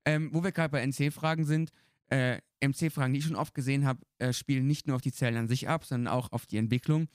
ähm, 0.06 0.30
wo 0.34 0.44
wir 0.44 0.52
gerade 0.52 0.70
bei 0.72 0.82
NC-Fragen 0.86 1.46
sind, 1.46 1.72
äh, 2.10 2.40
MC-Fragen, 2.60 3.14
die 3.14 3.20
ich 3.20 3.26
schon 3.26 3.36
oft 3.38 3.54
gesehen 3.54 3.86
habe, 3.86 4.02
äh, 4.20 4.34
spielen 4.34 4.68
nicht 4.68 4.88
nur 4.88 4.98
auf 4.98 5.02
die 5.02 5.14
Zellen 5.14 5.38
an 5.38 5.48
sich 5.48 5.70
ab, 5.70 5.86
sondern 5.86 6.14
auch 6.14 6.32
auf 6.34 6.46
die 6.46 6.58
Entwicklung. 6.58 7.08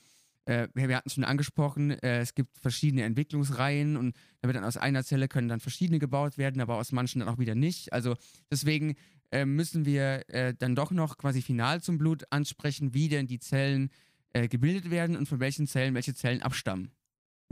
Äh, 0.45 0.67
wir 0.73 0.95
hatten 0.97 1.07
es 1.07 1.13
schon 1.13 1.23
angesprochen, 1.23 1.91
äh, 1.91 2.19
es 2.19 2.33
gibt 2.35 2.57
verschiedene 2.59 3.03
Entwicklungsreihen 3.03 3.95
und 3.97 4.15
da 4.41 4.47
wird 4.47 4.57
dann 4.57 4.65
aus 4.65 4.75
einer 4.77 5.03
Zelle 5.03 5.27
können 5.27 5.47
dann 5.47 5.59
verschiedene 5.61 5.99
gebaut 5.99 6.37
werden, 6.37 6.59
aber 6.61 6.77
aus 6.77 6.91
manchen 6.91 7.19
dann 7.19 7.29
auch 7.29 7.37
wieder 7.39 7.55
nicht. 7.55 7.93
Also 7.93 8.15
deswegen 8.51 8.95
äh, 9.33 9.45
müssen 9.45 9.85
wir 9.85 10.29
äh, 10.29 10.53
dann 10.53 10.75
doch 10.75 10.91
noch 10.91 11.17
quasi 11.17 11.41
final 11.41 11.81
zum 11.81 11.97
Blut 11.97 12.23
ansprechen, 12.29 12.93
wie 12.93 13.09
denn 13.09 13.25
die 13.25 13.39
Zellen 13.39 13.89
äh, 14.33 14.47
gebildet 14.47 14.91
werden 14.91 15.17
und 15.17 15.27
von 15.27 15.39
welchen 15.39 15.65
Zellen 15.65 15.95
welche 15.95 16.13
Zellen 16.13 16.41
abstammen. 16.41 16.91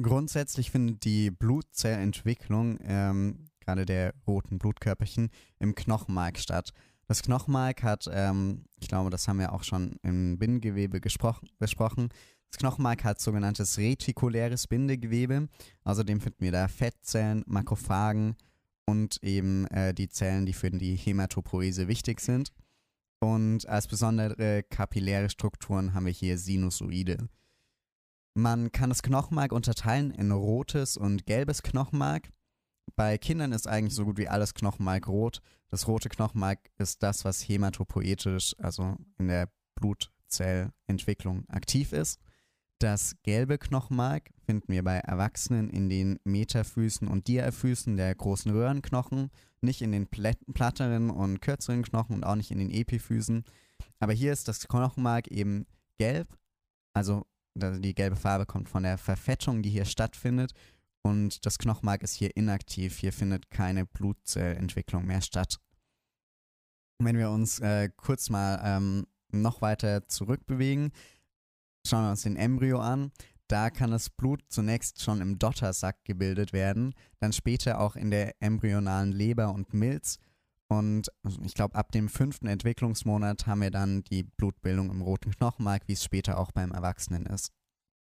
Grundsätzlich 0.02 0.72
findet 0.72 1.04
die 1.04 1.32
Blutzellentwicklung, 1.32 2.78
ähm, 2.84 3.46
gerade 3.60 3.86
der 3.86 4.13
roten 4.28 4.60
Blutkörperchen, 4.60 5.30
im 5.60 5.76
Knochenmark 5.76 6.38
statt. 6.38 6.72
Das 7.08 7.24
Knochenmark 7.24 7.84
hat, 7.84 8.08
ähm, 8.12 8.65
ich 8.80 8.88
glaube, 8.88 9.10
das 9.10 9.28
haben 9.28 9.39
wir 9.39 9.52
auch 9.52 9.63
schon 9.63 9.98
im 10.04 10.38
Bindegewebe 10.38 11.00
besprochen. 11.02 12.10
Das 12.52 12.58
Knochenmark 12.58 13.04
hat 13.04 13.20
sogenanntes 13.20 13.78
retikuläres 13.78 14.67
Bindegewebe. 14.67 15.50
Außerdem 15.84 16.22
finden 16.22 16.41
wir 16.41 16.52
da 16.52 16.67
Fettzellen, 16.67 17.44
Makrophagen 17.48 18.36
und 18.86 19.22
eben 19.24 19.67
äh, 19.67 19.94
die 19.94 20.10
Zellen, 20.10 20.46
die 20.46 20.54
für 20.54 20.72
die 20.72 20.96
Hämatopoese 20.96 21.88
wichtig 21.88 22.20
sind. 22.20 22.52
Und 23.20 23.67
als 23.67 23.88
besondere 23.88 24.63
kapilläre 24.63 25.30
Strukturen 25.30 25.94
haben 25.94 26.06
wir 26.06 26.12
hier 26.12 26.38
Sinusoide. 26.38 27.30
Man 28.34 28.72
kann 28.72 28.89
das 28.89 29.04
Knochenmark 29.04 29.52
unterteilen 29.52 30.12
in 30.12 30.32
rotes 30.32 30.98
und 30.98 31.26
gelbes 31.26 31.62
Knochenmark. 31.62 32.30
Bei 32.96 33.17
Kindern 33.17 33.52
ist 33.52 33.67
eigentlich 33.67 33.94
so 33.94 34.06
gut 34.06 34.17
wie 34.17 34.28
alles 34.28 34.54
Knochenmark 34.54 35.08
rot. 35.08 35.41
Das 35.70 35.88
rote 35.88 36.10
Knochenmark 36.10 36.60
ist 36.78 37.04
das, 37.04 37.26
was 37.26 37.48
hämatopoetisch, 37.48 38.56
also 38.58 38.98
in 39.17 39.28
der 39.28 39.52
Blutzellentwicklung 39.76 41.48
aktiv 41.50 41.94
ist. 41.94 42.20
Das 42.82 43.15
gelbe 43.22 43.60
Knochenmark 43.60 44.32
finden 44.44 44.74
wir 44.74 44.84
bei 44.84 44.98
Erwachsenen 44.98 45.70
in 45.70 45.88
den 45.88 46.17
Metafüßen 46.24 47.08
und 47.08 47.28
Diafüßen 47.28 47.96
der 47.96 48.15
großen 48.15 48.52
Röhrenknochen, 48.52 49.30
nicht 49.62 49.84
in 49.84 49.91
den 49.91 50.08
platteren 50.08 51.12
und 51.12 51.41
kürzeren 51.41 51.84
Knochen 51.84 52.15
und 52.15 52.24
auch 52.24 52.34
nicht 52.34 52.50
in 52.50 52.58
den 52.58 52.72
Epiphysen. 52.72 53.44
Aber 54.00 54.13
hier 54.13 54.34
ist 54.34 54.48
das 54.48 54.67
Knochenmark 54.67 55.28
eben 55.28 55.67
gelb, 56.00 56.36
also 56.96 57.28
die 57.56 57.94
gelbe 57.94 58.15
Farbe 58.15 58.48
kommt 58.48 58.67
von 58.67 58.82
der 58.82 58.98
Verfettung, 58.98 59.62
die 59.62 59.70
hier 59.70 59.86
stattfindet. 59.86 60.54
Und 61.04 61.46
das 61.46 61.60
Knochenmark 61.60 62.02
ist 62.02 62.15
hier 62.15 62.36
inaktiv. 62.36 62.98
Hier 62.98 63.13
findet 63.13 63.52
keine 63.52 63.86
Blutzellentwicklung 63.86 65.06
mehr 65.06 65.22
statt. 65.22 65.60
Wenn 66.98 67.20
wir 67.20 67.30
uns 67.30 67.60
äh, 67.60 67.91
kurz 67.96 68.32
mal 68.32 68.60
ähm, 68.63 69.06
noch 69.32 69.62
weiter 69.62 70.08
zurückbewegen, 70.08 70.91
schauen 71.86 72.04
wir 72.04 72.12
uns 72.12 72.24
den 72.24 72.36
Embryo 72.36 72.80
an. 72.80 73.12
Da 73.48 73.70
kann 73.70 73.91
das 73.91 74.10
Blut 74.10 74.41
zunächst 74.48 75.02
schon 75.02 75.20
im 75.20 75.38
Dottersack 75.38 76.06
gebildet 76.06 76.54
werden, 76.54 76.94
dann 77.20 77.34
später 77.34 77.82
auch 77.82 77.98
in 77.98 78.10
der 78.10 78.41
embryonalen 78.41 79.12
Leber 79.12 79.54
und 79.54 79.74
Milz. 79.74 80.20
Und 80.70 81.10
ich 81.44 81.54
glaube, 81.54 81.76
ab 81.76 81.91
dem 81.91 82.08
fünften 82.08 82.48
Entwicklungsmonat 82.48 83.46
haben 83.46 83.60
wir 83.60 83.72
dann 83.72 84.06
die 84.06 84.24
Blutbildung 84.24 84.89
im 84.89 85.02
roten 85.02 85.32
Knochenmark, 85.32 85.84
wie 85.88 85.94
es 85.94 86.04
später 86.04 86.38
auch 86.38 86.54
beim 86.54 86.72
Erwachsenen 86.72 87.26
ist. 87.26 87.52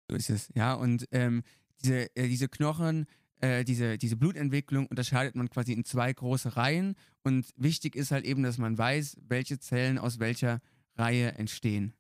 So 0.10 0.18
ist 0.18 0.30
es, 0.30 0.50
ja. 0.54 0.74
Und 0.74 1.08
ähm, 1.12 1.44
diese, 1.82 2.14
äh, 2.18 2.28
diese 2.28 2.50
Knochen, 2.50 3.06
äh, 3.40 3.64
diese, 3.64 3.98
diese 3.98 4.18
Blutentwicklung 4.18 4.88
unterscheidet 4.88 5.36
man 5.36 5.50
quasi 5.50 5.72
in 5.72 5.86
zwei 5.86 6.12
große 6.12 6.58
Reihen. 6.58 6.96
Und 7.24 7.48
wichtig 7.56 7.96
ist 7.96 8.12
halt 8.12 8.26
eben, 8.26 8.44
dass 8.44 8.58
man 8.58 8.78
weiß, 8.78 9.16
welche 9.22 9.60
Zellen 9.60 9.98
aus 9.98 10.20
welcher 10.20 10.60
Reihe 10.96 11.36
entstehen. 11.36 11.94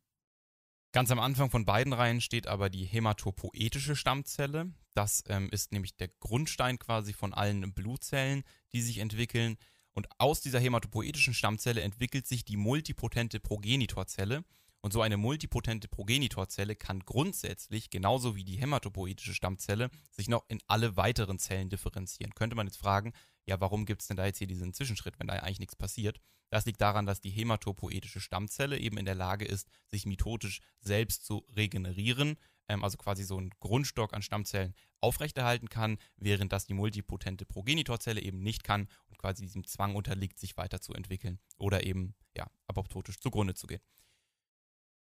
Ganz 0.97 1.11
am 1.11 1.19
Anfang 1.19 1.51
von 1.51 1.63
beiden 1.63 1.93
Reihen 1.93 2.21
steht 2.21 2.47
aber 2.47 2.71
die 2.71 2.83
hämatopoetische 2.83 3.95
Stammzelle. 3.95 4.71
Das 4.95 5.23
ähm, 5.27 5.47
ist 5.51 5.71
nämlich 5.71 5.95
der 5.95 6.07
Grundstein 6.07 6.79
quasi 6.79 7.13
von 7.13 7.35
allen 7.35 7.71
Blutzellen, 7.71 8.43
die 8.73 8.81
sich 8.81 8.97
entwickeln. 8.97 9.57
Und 9.91 10.07
aus 10.17 10.41
dieser 10.41 10.59
hämatopoetischen 10.59 11.35
Stammzelle 11.35 11.81
entwickelt 11.81 12.25
sich 12.25 12.45
die 12.45 12.57
multipotente 12.57 13.39
Progenitorzelle. 13.39 14.43
Und 14.81 14.91
so 14.91 15.03
eine 15.03 15.17
multipotente 15.17 15.87
Progenitorzelle 15.87 16.75
kann 16.75 17.01
grundsätzlich, 17.01 17.91
genauso 17.91 18.35
wie 18.35 18.43
die 18.43 18.57
hämatopoetische 18.57 19.35
Stammzelle, 19.35 19.91
sich 20.09 20.29
noch 20.29 20.45
in 20.47 20.61
alle 20.65 20.97
weiteren 20.97 21.37
Zellen 21.37 21.69
differenzieren. 21.69 22.33
Könnte 22.33 22.55
man 22.55 22.65
jetzt 22.65 22.79
fragen, 22.79 23.13
ja, 23.47 23.59
warum 23.61 23.85
gibt 23.85 24.01
es 24.01 24.07
denn 24.07 24.17
da 24.17 24.25
jetzt 24.25 24.37
hier 24.37 24.47
diesen 24.47 24.73
Zwischenschritt, 24.73 25.19
wenn 25.19 25.27
da 25.27 25.33
eigentlich 25.33 25.59
nichts 25.59 25.75
passiert? 25.75 26.19
Das 26.49 26.65
liegt 26.65 26.81
daran, 26.81 27.05
dass 27.05 27.21
die 27.21 27.29
hämatopoetische 27.29 28.19
Stammzelle 28.19 28.77
eben 28.77 28.97
in 28.97 29.05
der 29.05 29.15
Lage 29.15 29.45
ist, 29.45 29.69
sich 29.85 30.05
mitotisch 30.05 30.61
selbst 30.79 31.25
zu 31.25 31.45
regenerieren, 31.55 32.37
ähm, 32.67 32.83
also 32.83 32.97
quasi 32.97 33.23
so 33.23 33.37
einen 33.37 33.51
Grundstock 33.59 34.13
an 34.13 34.21
Stammzellen 34.21 34.73
aufrechterhalten 34.99 35.69
kann, 35.69 35.97
während 36.17 36.51
das 36.51 36.65
die 36.65 36.73
multipotente 36.73 37.45
Progenitorzelle 37.45 38.21
eben 38.21 38.39
nicht 38.39 38.63
kann 38.63 38.87
und 39.09 39.17
quasi 39.17 39.43
diesem 39.43 39.65
Zwang 39.65 39.95
unterliegt, 39.95 40.39
sich 40.39 40.57
weiterzuentwickeln 40.57 41.39
oder 41.57 41.85
eben 41.85 42.15
ja, 42.35 42.49
apoptotisch 42.67 43.19
zugrunde 43.19 43.53
zu 43.53 43.67
gehen. 43.67 43.81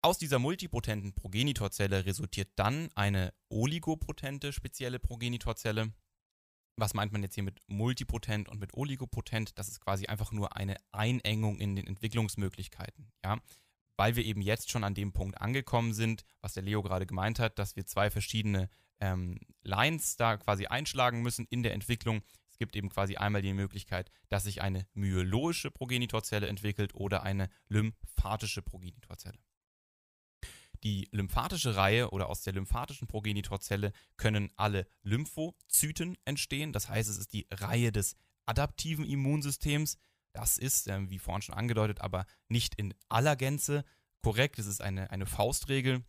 Aus 0.03 0.17
dieser 0.17 0.39
multipotenten 0.39 1.13
Progenitorzelle 1.13 2.05
resultiert 2.05 2.49
dann 2.55 2.89
eine 2.95 3.33
oligopotente 3.49 4.51
spezielle 4.51 4.97
Progenitorzelle. 4.97 5.93
Was 6.75 6.93
meint 6.93 7.11
man 7.11 7.21
jetzt 7.21 7.35
hier 7.35 7.43
mit 7.43 7.59
multipotent 7.67 8.49
und 8.49 8.59
mit 8.59 8.73
oligopotent? 8.73 9.57
Das 9.57 9.67
ist 9.67 9.81
quasi 9.81 10.05
einfach 10.07 10.31
nur 10.31 10.55
eine 10.55 10.77
Einengung 10.91 11.59
in 11.59 11.75
den 11.75 11.87
Entwicklungsmöglichkeiten. 11.87 13.11
Ja? 13.23 13.39
Weil 13.97 14.15
wir 14.15 14.25
eben 14.25 14.41
jetzt 14.41 14.69
schon 14.71 14.83
an 14.83 14.93
dem 14.93 15.13
Punkt 15.13 15.39
angekommen 15.39 15.93
sind, 15.93 16.23
was 16.41 16.53
der 16.53 16.63
Leo 16.63 16.81
gerade 16.81 17.05
gemeint 17.05 17.39
hat, 17.39 17.59
dass 17.59 17.75
wir 17.75 17.85
zwei 17.85 18.09
verschiedene 18.09 18.69
ähm, 18.99 19.39
Lines 19.63 20.15
da 20.15 20.37
quasi 20.37 20.67
einschlagen 20.67 21.21
müssen 21.21 21.45
in 21.49 21.63
der 21.63 21.73
Entwicklung. 21.73 22.21
Es 22.49 22.57
gibt 22.57 22.75
eben 22.75 22.89
quasi 22.89 23.17
einmal 23.17 23.41
die 23.41 23.53
Möglichkeit, 23.53 24.11
dass 24.29 24.43
sich 24.43 24.61
eine 24.61 24.87
myologische 24.93 25.71
Progenitorzelle 25.71 26.47
entwickelt 26.47 26.95
oder 26.95 27.23
eine 27.23 27.49
lymphatische 27.67 28.61
Progenitorzelle. 28.61 29.39
Die 30.83 31.07
lymphatische 31.11 31.75
Reihe 31.75 32.09
oder 32.09 32.27
aus 32.27 32.41
der 32.41 32.53
lymphatischen 32.53 33.07
Progenitorzelle 33.07 33.91
können 34.17 34.51
alle 34.55 34.87
Lymphozyten 35.03 36.17
entstehen. 36.25 36.73
Das 36.73 36.89
heißt, 36.89 37.09
es 37.09 37.17
ist 37.17 37.33
die 37.33 37.47
Reihe 37.51 37.91
des 37.91 38.15
adaptiven 38.45 39.05
Immunsystems. 39.05 39.97
Das 40.33 40.57
ist, 40.57 40.87
äh, 40.87 41.09
wie 41.09 41.19
vorhin 41.19 41.43
schon 41.43 41.55
angedeutet, 41.55 42.01
aber 42.01 42.25
nicht 42.47 42.75
in 42.75 42.93
aller 43.09 43.35
Gänze 43.35 43.83
korrekt. 44.21 44.57
Es 44.59 44.65
ist 44.65 44.81
eine, 44.81 45.11
eine 45.11 45.25
Faustregel. 45.25 46.03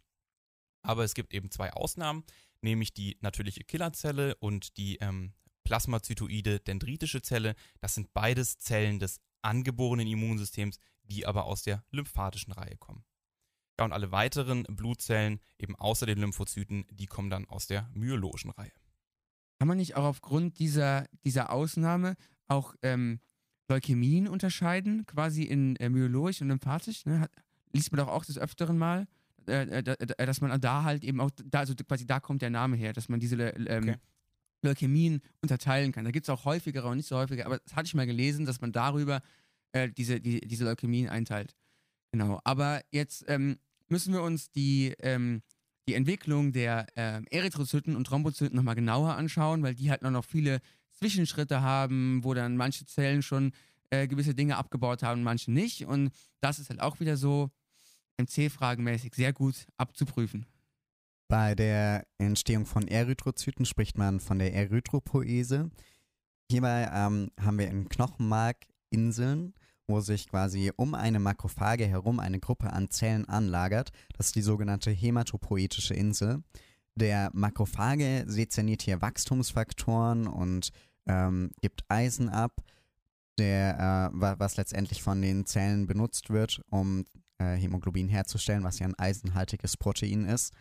Aber 0.83 1.05
es 1.05 1.15
gibt 1.15 1.35
eben 1.35 1.51
zwei 1.51 1.73
Ausnahmen, 1.73 2.25
nämlich 2.61 2.93
die 2.93 3.19
natürliche 3.21 3.65
Killerzelle 3.65 4.35
und 4.37 4.77
die 4.79 4.97
ähm, 4.97 5.33
plasmazytoide 5.65 6.61
dendritische 6.61 7.23
Zelle. 7.23 7.55
Das 7.81 7.95
sind 7.95 8.13
beides 8.15 8.59
Zellen 8.59 8.99
des 8.99 9.21
angeborenen 9.43 10.07
Immunsystems, 10.07 10.79
die 11.05 11.27
aber 11.27 11.45
aus 11.45 11.63
der 11.63 11.85
lymphatischen 11.91 12.53
Reihe 12.53 12.77
kommen. 12.79 13.05
Ja, 13.83 13.87
und 13.87 13.92
alle 13.92 14.12
weiteren 14.12 14.62
Blutzellen, 14.62 15.40
eben 15.59 15.75
außer 15.75 16.07
den 16.07 16.18
Lymphozyten, 16.18 16.85
die 16.92 17.07
kommen 17.07 17.31
dann 17.31 17.49
aus 17.49 17.66
der 17.66 17.90
myologischen 17.95 18.51
Reihe. 18.51 18.71
Kann 19.59 19.66
man 19.66 19.77
nicht 19.77 19.97
auch 19.97 20.05
aufgrund 20.05 20.61
dieser, 20.61 21.09
dieser 21.25 21.51
Ausnahme 21.51 22.14
auch 22.47 22.77
ähm, 22.83 23.18
Leukämien 23.68 24.29
unterscheiden, 24.29 25.05
quasi 25.05 25.42
in 25.42 25.75
äh, 25.77 25.88
myologisch 25.88 26.40
und 26.42 26.49
lymphatisch? 26.49 27.07
Ne? 27.07 27.18
Hat, 27.18 27.33
liest 27.73 27.90
man 27.90 27.99
doch 27.99 28.07
auch 28.07 28.25
des 28.25 28.38
Öfteren 28.38 28.79
mal, 28.79 29.09
äh, 29.49 29.62
äh, 29.62 30.27
dass 30.27 30.40
man 30.40 30.61
da 30.61 30.85
halt 30.85 31.03
eben 31.03 31.21
auch, 31.21 31.31
da, 31.45 31.59
also 31.59 31.75
quasi 31.75 32.07
da 32.07 32.21
kommt 32.21 32.40
der 32.40 32.51
Name 32.51 32.77
her, 32.77 32.92
dass 32.92 33.09
man 33.09 33.18
diese 33.18 33.37
ähm, 33.37 33.83
okay. 33.83 33.97
Leukämien 34.62 35.23
unterteilen 35.40 35.90
kann. 35.90 36.05
Da 36.05 36.12
gibt 36.12 36.27
es 36.27 36.31
auch 36.31 36.45
häufigere 36.45 36.87
und 36.87 36.99
nicht 36.99 37.09
so 37.09 37.16
häufige, 37.16 37.47
aber 37.47 37.59
das 37.59 37.75
hatte 37.75 37.87
ich 37.87 37.95
mal 37.95 38.07
gelesen, 38.07 38.47
dass 38.47 38.61
man 38.61 38.71
darüber 38.71 39.23
äh, 39.73 39.88
diese, 39.90 40.21
die, 40.21 40.40
diese 40.40 40.64
Leukämien 40.64 41.09
einteilt. 41.09 41.57
Genau, 42.12 42.40
aber 42.45 42.83
jetzt 42.90 43.25
ähm, 43.27 43.59
müssen 43.92 44.12
wir 44.12 44.22
uns 44.22 44.50
die, 44.50 44.94
ähm, 45.00 45.42
die 45.87 45.94
Entwicklung 45.94 46.52
der 46.52 46.87
ähm, 46.96 47.26
Erythrozyten 47.31 47.94
und 47.94 48.07
Thrombozyten 48.07 48.57
nochmal 48.57 48.74
genauer 48.74 49.14
anschauen, 49.14 49.62
weil 49.62 49.74
die 49.74 49.90
halt 49.90 50.02
noch 50.02 50.24
viele 50.24 50.61
Zwischenschritte 50.92 51.61
haben, 51.61 52.24
wo 52.24 52.35
dann 52.35 52.57
manche 52.57 52.87
Zellen 52.87 53.22
schon 53.22 53.52
äh, 53.90 54.09
gewisse 54.09 54.35
Dinge 54.35 54.57
abgebaut 54.57 55.02
haben, 55.02 55.22
manche 55.22 55.52
nicht. 55.52 55.85
Und 55.85 56.11
das 56.40 56.59
ist 56.59 56.70
halt 56.70 56.81
auch 56.81 56.98
wieder 57.00 57.16
so 57.16 57.50
MC-fragenmäßig 58.18 59.14
sehr 59.14 59.33
gut 59.33 59.66
abzuprüfen. 59.76 60.46
Bei 61.28 61.55
der 61.55 62.07
Entstehung 62.18 62.66
von 62.66 62.88
Erythrozyten 62.88 63.64
spricht 63.64 63.98
man 63.98 64.20
von 64.20 64.38
der 64.38 64.55
Erythropoese. 64.55 65.70
Hierbei 66.50 66.90
ähm, 66.92 67.31
haben 67.40 67.59
wir 67.59 67.68
im 67.68 67.88
Knochenmark 67.88 68.66
Inseln, 68.90 69.55
wo 69.92 70.00
sich 70.00 70.26
quasi 70.26 70.72
um 70.74 70.94
eine 70.94 71.20
Makrophage 71.20 71.87
herum 71.87 72.18
eine 72.18 72.40
Gruppe 72.40 72.72
an 72.72 72.88
Zellen 72.88 73.28
anlagert. 73.28 73.90
Das 74.16 74.26
ist 74.28 74.37
die 74.37 74.42
sogenannte 74.42 74.90
hämatopoetische 74.90 75.92
Insel. 75.92 76.42
Der 76.94 77.31
Makrophage 77.35 78.24
sezerniert 78.26 78.81
hier 78.81 79.02
Wachstumsfaktoren 79.02 80.26
und 80.26 80.70
ähm, 81.07 81.50
gibt 81.61 81.85
Eisen 81.88 82.31
ab, 82.31 82.62
der, 83.38 84.11
äh, 84.14 84.35
was 84.38 84.57
letztendlich 84.57 85.02
von 85.02 85.20
den 85.20 85.44
Zellen 85.44 85.87
benutzt 85.87 86.31
wird, 86.31 86.62
um 86.70 87.05
äh, 87.38 87.55
Hämoglobin 87.57 88.09
herzustellen, 88.09 88.64
was 88.64 88.78
ja 88.78 88.87
ein 88.87 88.98
eisenhaltiges 88.98 89.76
Protein 89.76 90.24
ist. 90.24 90.55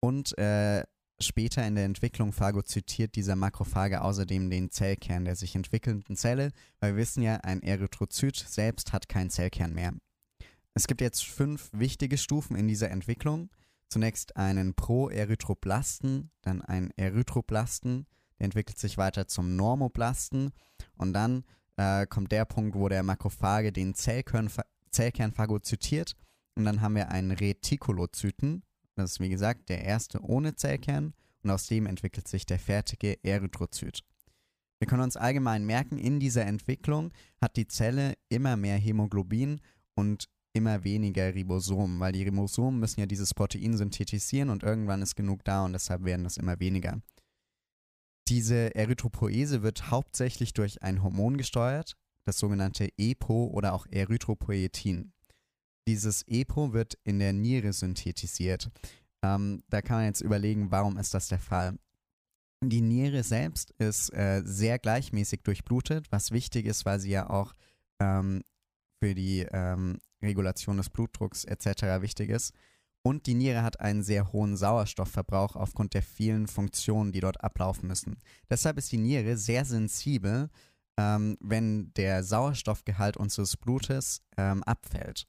Und 0.00 0.36
äh, 0.38 0.84
Später 1.20 1.66
in 1.66 1.74
der 1.74 1.84
Entwicklung 1.84 2.32
phagozytiert 2.32 3.16
dieser 3.16 3.34
Makrophage 3.34 4.00
außerdem 4.02 4.50
den 4.50 4.70
Zellkern 4.70 5.24
der 5.24 5.34
sich 5.34 5.56
entwickelnden 5.56 6.16
Zelle, 6.16 6.52
weil 6.78 6.92
wir 6.94 7.00
wissen 7.02 7.22
ja, 7.22 7.36
ein 7.36 7.62
Erythrozyt 7.62 8.36
selbst 8.36 8.92
hat 8.92 9.08
keinen 9.08 9.30
Zellkern 9.30 9.74
mehr. 9.74 9.94
Es 10.74 10.86
gibt 10.86 11.00
jetzt 11.00 11.24
fünf 11.24 11.70
wichtige 11.72 12.18
Stufen 12.18 12.54
in 12.56 12.68
dieser 12.68 12.90
Entwicklung. 12.90 13.50
Zunächst 13.88 14.36
einen 14.36 14.74
Proerythroblasten, 14.74 16.30
dann 16.42 16.62
einen 16.62 16.92
Erythroblasten, 16.96 18.06
der 18.38 18.44
entwickelt 18.44 18.78
sich 18.78 18.96
weiter 18.96 19.26
zum 19.26 19.56
Normoblasten 19.56 20.52
und 20.96 21.14
dann 21.14 21.42
äh, 21.76 22.06
kommt 22.06 22.30
der 22.30 22.44
Punkt, 22.44 22.76
wo 22.76 22.88
der 22.88 23.02
Makrophage 23.02 23.72
den 23.72 23.94
Zellkern, 23.94 24.50
Zellkern 24.90 25.32
phagozytiert 25.32 26.14
und 26.54 26.64
dann 26.64 26.80
haben 26.80 26.94
wir 26.94 27.10
einen 27.10 27.32
Retikulozyten, 27.32 28.62
das 28.98 29.12
ist 29.12 29.20
wie 29.20 29.28
gesagt 29.28 29.68
der 29.68 29.84
erste 29.84 30.20
ohne 30.22 30.54
Zellkern 30.54 31.14
und 31.42 31.50
aus 31.50 31.66
dem 31.66 31.86
entwickelt 31.86 32.28
sich 32.28 32.46
der 32.46 32.58
fertige 32.58 33.22
Erythrozyt. 33.24 34.02
Wir 34.78 34.86
können 34.86 35.02
uns 35.02 35.16
allgemein 35.16 35.66
merken, 35.66 35.98
in 35.98 36.20
dieser 36.20 36.46
Entwicklung 36.46 37.12
hat 37.40 37.56
die 37.56 37.66
Zelle 37.66 38.14
immer 38.28 38.56
mehr 38.56 38.76
Hämoglobin 38.76 39.60
und 39.94 40.28
immer 40.52 40.84
weniger 40.84 41.34
Ribosomen, 41.34 42.00
weil 42.00 42.12
die 42.12 42.22
Ribosomen 42.22 42.78
müssen 42.78 43.00
ja 43.00 43.06
dieses 43.06 43.34
Protein 43.34 43.76
synthetisieren 43.76 44.50
und 44.50 44.62
irgendwann 44.62 45.02
ist 45.02 45.16
genug 45.16 45.44
da 45.44 45.64
und 45.64 45.72
deshalb 45.72 46.04
werden 46.04 46.24
das 46.24 46.36
immer 46.36 46.60
weniger. 46.60 47.00
Diese 48.28 48.74
Erythropoese 48.74 49.62
wird 49.62 49.90
hauptsächlich 49.90 50.52
durch 50.52 50.82
ein 50.82 51.02
Hormon 51.02 51.38
gesteuert, 51.38 51.96
das 52.24 52.38
sogenannte 52.38 52.88
EPO 52.98 53.46
oder 53.46 53.72
auch 53.72 53.86
Erythropoietin. 53.90 55.12
Dieses 55.88 56.22
EPO 56.28 56.74
wird 56.74 56.98
in 57.04 57.18
der 57.18 57.32
Niere 57.32 57.72
synthetisiert. 57.72 58.70
Ähm, 59.22 59.62
da 59.70 59.80
kann 59.80 59.96
man 59.96 60.04
jetzt 60.04 60.20
überlegen, 60.20 60.70
warum 60.70 60.98
ist 60.98 61.14
das 61.14 61.28
der 61.28 61.38
Fall? 61.38 61.78
Die 62.62 62.82
Niere 62.82 63.22
selbst 63.22 63.70
ist 63.78 64.12
äh, 64.12 64.42
sehr 64.44 64.78
gleichmäßig 64.78 65.44
durchblutet, 65.44 66.12
was 66.12 66.30
wichtig 66.30 66.66
ist, 66.66 66.84
weil 66.84 67.00
sie 67.00 67.08
ja 67.08 67.30
auch 67.30 67.54
ähm, 68.00 68.42
für 69.02 69.14
die 69.14 69.46
ähm, 69.50 69.96
Regulation 70.22 70.76
des 70.76 70.90
Blutdrucks 70.90 71.44
etc. 71.44 72.02
wichtig 72.02 72.28
ist. 72.28 72.52
Und 73.02 73.24
die 73.24 73.34
Niere 73.34 73.62
hat 73.62 73.80
einen 73.80 74.02
sehr 74.02 74.30
hohen 74.30 74.58
Sauerstoffverbrauch 74.58 75.56
aufgrund 75.56 75.94
der 75.94 76.02
vielen 76.02 76.48
Funktionen, 76.48 77.12
die 77.12 77.20
dort 77.20 77.42
ablaufen 77.42 77.88
müssen. 77.88 78.18
Deshalb 78.50 78.76
ist 78.76 78.92
die 78.92 78.98
Niere 78.98 79.38
sehr 79.38 79.64
sensibel 79.64 80.50
ähm, 80.98 81.38
wenn 81.40 81.92
der 81.94 82.24
Sauerstoffgehalt 82.24 83.16
unseres 83.16 83.56
Blutes 83.56 84.20
ähm, 84.36 84.64
abfällt. 84.64 85.26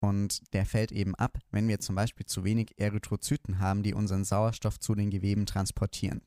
Und 0.00 0.52
der 0.52 0.64
fällt 0.64 0.92
eben 0.92 1.14
ab, 1.16 1.38
wenn 1.50 1.66
wir 1.66 1.80
zum 1.80 1.96
Beispiel 1.96 2.26
zu 2.26 2.44
wenig 2.44 2.78
Erythrozyten 2.78 3.58
haben, 3.58 3.82
die 3.82 3.94
unseren 3.94 4.24
Sauerstoff 4.24 4.78
zu 4.78 4.94
den 4.94 5.10
Geweben 5.10 5.44
transportieren. 5.44 6.22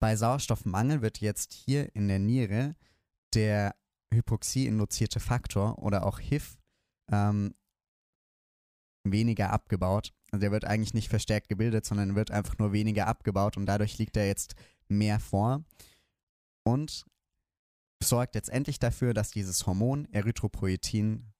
Bei 0.00 0.16
Sauerstoffmangel 0.16 1.00
wird 1.00 1.20
jetzt 1.20 1.52
hier 1.52 1.94
in 1.94 2.08
der 2.08 2.18
Niere 2.18 2.74
der 3.34 3.76
Hypoxie-induzierte 4.12 5.20
Faktor 5.20 5.78
oder 5.78 6.04
auch 6.04 6.18
HIF 6.18 6.58
ähm, 7.10 7.54
weniger 9.04 9.50
abgebaut. 9.50 10.12
Also 10.30 10.40
der 10.40 10.52
wird 10.52 10.64
eigentlich 10.64 10.94
nicht 10.94 11.08
verstärkt 11.08 11.48
gebildet, 11.48 11.84
sondern 11.84 12.16
wird 12.16 12.30
einfach 12.30 12.58
nur 12.58 12.72
weniger 12.72 13.06
abgebaut 13.06 13.56
und 13.56 13.66
dadurch 13.66 13.98
liegt 13.98 14.16
er 14.16 14.26
jetzt 14.26 14.54
mehr 14.88 15.20
vor 15.20 15.64
und 16.64 17.04
sorgt 18.02 18.34
letztendlich 18.34 18.78
dafür, 18.78 19.14
dass 19.14 19.30
dieses 19.30 19.66
Hormon 19.66 20.06
Erythropoietin 20.12 21.33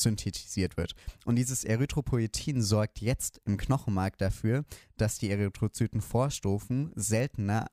synthetisiert 0.00 0.76
wird. 0.76 0.94
Und 1.24 1.36
dieses 1.36 1.64
Erythropoietin 1.64 2.62
sorgt 2.62 3.00
jetzt 3.00 3.40
im 3.44 3.56
Knochenmark 3.56 4.18
dafür, 4.18 4.64
dass 4.96 5.18
die 5.18 5.30
Erythrozyten 5.30 6.00
Vorstufen 6.00 6.92
seltener 6.94 7.66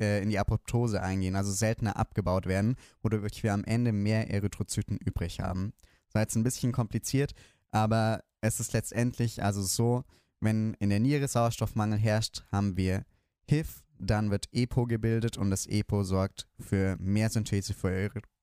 äh, 0.00 0.22
in 0.22 0.30
die 0.30 0.38
Apoptose 0.38 1.02
eingehen, 1.02 1.36
also 1.36 1.52
seltener 1.52 1.96
abgebaut 1.96 2.46
werden, 2.46 2.76
wodurch 3.02 3.42
wir 3.42 3.52
am 3.52 3.64
Ende 3.64 3.92
mehr 3.92 4.30
Erythrozyten 4.30 4.96
übrig 4.96 5.40
haben. 5.40 5.72
Das 6.06 6.14
war 6.14 6.22
jetzt 6.22 6.36
ein 6.36 6.42
bisschen 6.44 6.72
kompliziert, 6.72 7.32
aber 7.70 8.24
es 8.40 8.60
ist 8.60 8.72
letztendlich 8.72 9.42
also 9.42 9.62
so, 9.62 10.04
wenn 10.40 10.74
in 10.74 10.90
der 10.90 11.00
Niere 11.00 11.28
Sauerstoffmangel 11.28 11.98
herrscht, 11.98 12.44
haben 12.50 12.76
wir 12.76 13.04
HIF, 13.48 13.82
dann 13.98 14.30
wird 14.30 14.48
EPO 14.52 14.86
gebildet 14.86 15.36
und 15.36 15.50
das 15.50 15.66
EPO 15.66 16.04
sorgt 16.04 16.48
für 16.58 16.96
mehr 16.98 17.28
Synthese 17.30 17.74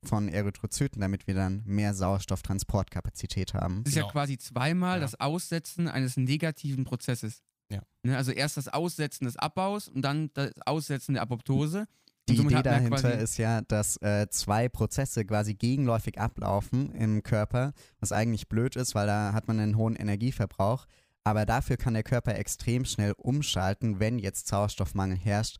von 0.08 0.30
Erythrozyten, 0.30 1.02
damit 1.02 1.28
wir 1.28 1.36
dann 1.36 1.62
mehr 1.66 1.94
Sauerstofftransportkapazität 1.94 3.54
haben. 3.54 3.84
Das 3.84 3.92
ist 3.92 3.96
ja 3.98 4.04
Genau. 4.04 4.12
quasi 4.12 4.38
zweimal 4.38 4.98
Ja. 4.98 5.02
das 5.02 5.20
Aussetzen 5.20 5.88
eines 5.88 6.18
negativen 6.18 6.84
Prozesses. 6.86 7.42
Ja. 7.70 7.82
Ne, 8.04 8.16
also 8.18 8.32
erst 8.32 8.58
das 8.58 8.68
Aussetzen 8.70 9.26
des 9.26 9.36
Abbaus 9.38 9.88
und 9.90 10.02
dann 10.02 10.32
das 10.34 10.52
Aussetzen 10.66 11.14
der 11.14 11.24
Apoptose. 11.24 11.88
Die 12.30 12.36
Idee 12.36 12.56
ja 12.56 12.62
dahinter 12.64 13.18
ist 13.18 13.38
ja, 13.38 13.62
dass 13.62 13.98
äh, 14.02 14.28
zwei 14.30 14.68
Prozesse 14.68 15.24
quasi 15.26 15.54
gegenläufig 15.54 16.20
ablaufen 16.20 16.92
im 16.92 17.24
Körper, 17.24 17.74
was 18.02 18.12
eigentlich 18.12 18.50
blöd 18.50 18.76
ist, 18.76 18.96
weil 18.96 19.08
da 19.08 19.32
hat 19.34 19.48
man 19.48 19.60
einen 19.60 19.78
hohen 19.78 19.96
Energieverbrauch. 19.96 20.88
Aber 21.24 21.46
dafür 21.46 21.78
kann 21.78 21.94
der 21.94 22.04
Körper 22.04 22.36
extrem 22.36 22.84
schnell 22.86 23.14
umschalten, 23.18 24.00
wenn 24.00 24.20
jetzt 24.20 24.48
Sauerstoffmangel 24.48 25.18
herrscht 25.18 25.58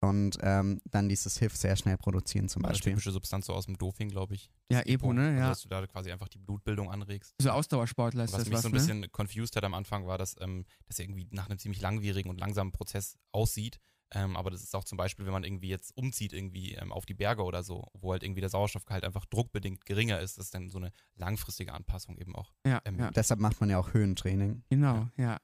und 0.00 0.38
ähm, 0.42 0.80
dann 0.90 1.08
dieses 1.08 1.38
HIF 1.38 1.56
sehr 1.56 1.74
schnell 1.76 1.96
produzieren 1.96 2.48
zum 2.48 2.64
Eine 2.64 2.72
Beispiel. 2.72 2.92
typische 2.92 3.10
Substanz 3.10 3.46
so 3.46 3.54
aus 3.54 3.66
dem 3.66 3.76
Doping, 3.76 4.08
glaube 4.08 4.34
ich. 4.34 4.50
Ja, 4.70 4.80
Epo, 4.80 5.12
ne? 5.12 5.28
Also, 5.28 5.38
Ja. 5.40 5.48
dass 5.48 5.62
du 5.62 5.68
da 5.68 5.86
quasi 5.86 6.12
einfach 6.12 6.28
die 6.28 6.38
Blutbildung 6.38 6.90
anregst. 6.90 7.34
So 7.40 7.50
Ausdauersportler 7.50 8.24
ist 8.24 8.32
Was 8.32 8.40
das 8.40 8.48
mich 8.48 8.54
was, 8.56 8.62
so 8.62 8.68
ein 8.68 8.72
ne? 8.72 8.78
bisschen 8.78 9.06
confused 9.12 9.56
hat 9.56 9.64
am 9.64 9.74
Anfang, 9.74 10.06
war, 10.06 10.18
dass 10.18 10.36
ähm, 10.40 10.64
das 10.86 10.98
irgendwie 11.00 11.26
nach 11.32 11.48
einem 11.48 11.58
ziemlich 11.58 11.80
langwierigen 11.80 12.30
und 12.30 12.38
langsamen 12.38 12.72
Prozess 12.72 13.18
aussieht. 13.32 13.78
Ähm, 14.10 14.36
aber 14.38 14.50
das 14.50 14.62
ist 14.62 14.74
auch 14.74 14.84
zum 14.84 14.96
Beispiel, 14.96 15.26
wenn 15.26 15.34
man 15.34 15.44
irgendwie 15.44 15.68
jetzt 15.68 15.94
umzieht, 15.94 16.32
irgendwie 16.32 16.72
ähm, 16.74 16.92
auf 16.92 17.04
die 17.04 17.12
Berge 17.12 17.42
oder 17.42 17.62
so, 17.62 17.88
wo 17.92 18.12
halt 18.12 18.22
irgendwie 18.22 18.40
der 18.40 18.48
Sauerstoffgehalt 18.48 19.04
einfach 19.04 19.26
druckbedingt 19.26 19.84
geringer 19.84 20.18
ist, 20.20 20.38
das 20.38 20.46
ist 20.46 20.54
dann 20.54 20.70
so 20.70 20.78
eine 20.78 20.92
langfristige 21.16 21.74
Anpassung 21.74 22.16
eben 22.16 22.34
auch. 22.34 22.54
Ja, 22.66 22.80
ähm, 22.86 22.98
ja. 22.98 23.10
Deshalb 23.10 23.38
macht 23.40 23.60
man 23.60 23.68
ja 23.68 23.78
auch 23.78 23.92
Höhentraining. 23.92 24.62
Genau, 24.70 25.08
ja. 25.18 25.38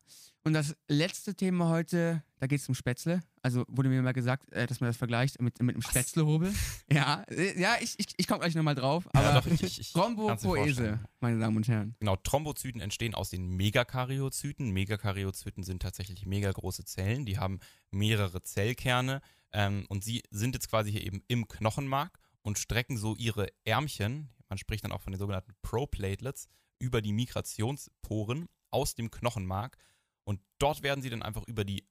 Und 0.46 0.52
das 0.52 0.76
letzte 0.88 1.35
Thema 1.35 1.70
heute, 1.70 2.22
da 2.38 2.46
geht 2.46 2.61
es 2.61 2.68
um 2.68 2.74
Spätzle. 2.74 3.22
Also 3.40 3.64
wurde 3.66 3.88
mir 3.88 4.02
mal 4.02 4.12
gesagt, 4.12 4.52
äh, 4.52 4.66
dass 4.66 4.78
man 4.80 4.90
das 4.90 4.98
vergleicht 4.98 5.40
mit, 5.40 5.59
mit 5.62 5.74
einem 5.74 5.83
Spätzlehobel. 5.83 6.52
Ja, 6.92 7.22
äh, 7.30 7.59
ja, 7.59 7.76
ich, 7.80 7.94
ich, 7.98 8.09
ich 8.18 8.26
komme 8.28 8.40
gleich 8.40 8.54
nochmal 8.54 8.74
drauf. 8.74 9.09
Aber 9.14 9.24
ja, 9.24 9.40
doch, 9.40 9.46
ich, 9.46 9.62
ich, 9.62 9.80
ich 9.80 9.92
kann's 9.94 10.18
mir 10.18 10.37
Thrombopoese, 10.37 11.00
meine 11.20 11.40
Damen 11.40 11.57
und 11.57 11.66
Herren. 11.66 11.96
Genau, 11.98 12.16
Thrombozyten 12.16 12.83
entstehen 12.83 13.14
aus 13.14 13.30
den 13.30 13.57
Megakaryozyten. 13.57 14.70
Megakaryozyten 14.70 15.62
sind 15.62 15.80
tatsächlich 15.80 16.26
mega 16.26 16.52
große 16.52 16.85
Zellen, 16.85 17.24
die 17.24 17.38
haben 17.38 17.59
mehrere 17.90 18.42
Zellkerne 18.42 19.22
ähm, 19.52 19.87
und 19.88 20.04
sie 20.04 20.22
sind 20.30 20.54
jetzt 20.54 20.68
quasi 20.68 20.92
hier 20.92 21.07
eben 21.07 21.22
im 21.26 21.48
Knochenmark 21.48 22.18
und 22.42 22.59
strecken 22.59 22.98
so 22.98 23.16
ihre 23.16 23.48
Ärmchen, 23.64 24.28
man 24.50 24.59
spricht 24.59 24.85
dann 24.85 24.92
auch 24.92 25.00
von 25.00 25.12
den 25.12 25.18
sogenannten 25.18 25.54
Proplatelets, 25.62 26.48
über 26.78 27.00
die 27.00 27.14
Migrationsporen 27.14 28.46
aus 28.70 28.94
dem 28.94 29.11
Knochenmark 29.11 29.78
und 30.25 30.41
dort 30.59 30.83
werden 30.83 31.03
sie 31.03 31.11
dann 31.11 31.23
einfach 31.23 31.45
über 31.47 31.65
die 31.65 31.85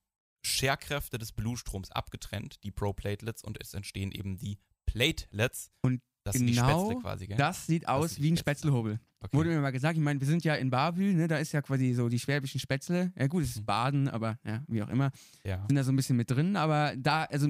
Scherkräfte 0.45 1.17
des 1.17 1.31
Blutstroms 1.31 1.91
abgetrennt, 1.91 2.63
die 2.63 2.71
Proplatelets, 2.71 3.43
und 3.43 3.57
es 3.61 3.73
entstehen 3.73 4.11
eben 4.11 4.37
die 4.37 4.57
Platelets. 4.85 5.71
Und 5.81 6.01
das 6.25 6.35
sind 6.35 6.47
die 6.47 6.53
genau 6.53 6.85
Spätzle 6.85 7.01
quasi, 7.01 7.27
gell? 7.27 7.37
Das 7.37 7.65
sieht 7.65 7.87
aus 7.87 8.15
die 8.15 8.23
wie 8.23 8.31
ein 8.31 8.37
Spätzle. 8.37 8.69
Spätzlehobel. 8.69 8.99
Okay. 9.21 9.37
Wurde 9.37 9.49
mir 9.49 9.61
mal 9.61 9.71
gesagt, 9.71 9.97
ich 9.97 10.03
meine, 10.03 10.19
wir 10.19 10.27
sind 10.27 10.43
ja 10.43 10.55
in 10.55 10.69
Barbühl, 10.69 11.13
ne, 11.13 11.27
da 11.29 11.37
ist 11.37 11.53
ja 11.53 11.61
quasi 11.61 11.93
so 11.93 12.09
die 12.09 12.19
schwäbischen 12.19 12.59
Spätzle. 12.59 13.13
Ja 13.17 13.27
gut, 13.27 13.43
es 13.43 13.51
ist 13.51 13.61
Mhm. 13.61 13.65
Baden, 13.65 14.07
aber 14.09 14.37
ja, 14.45 14.63
wie 14.67 14.81
auch 14.83 14.89
immer, 14.89 15.11
ja. 15.45 15.65
sind 15.67 15.75
da 15.75 15.83
so 15.83 15.91
ein 15.93 15.95
bisschen 15.95 16.17
mit 16.17 16.29
drin. 16.29 16.57
Aber 16.57 16.93
da, 16.97 17.23
also 17.23 17.47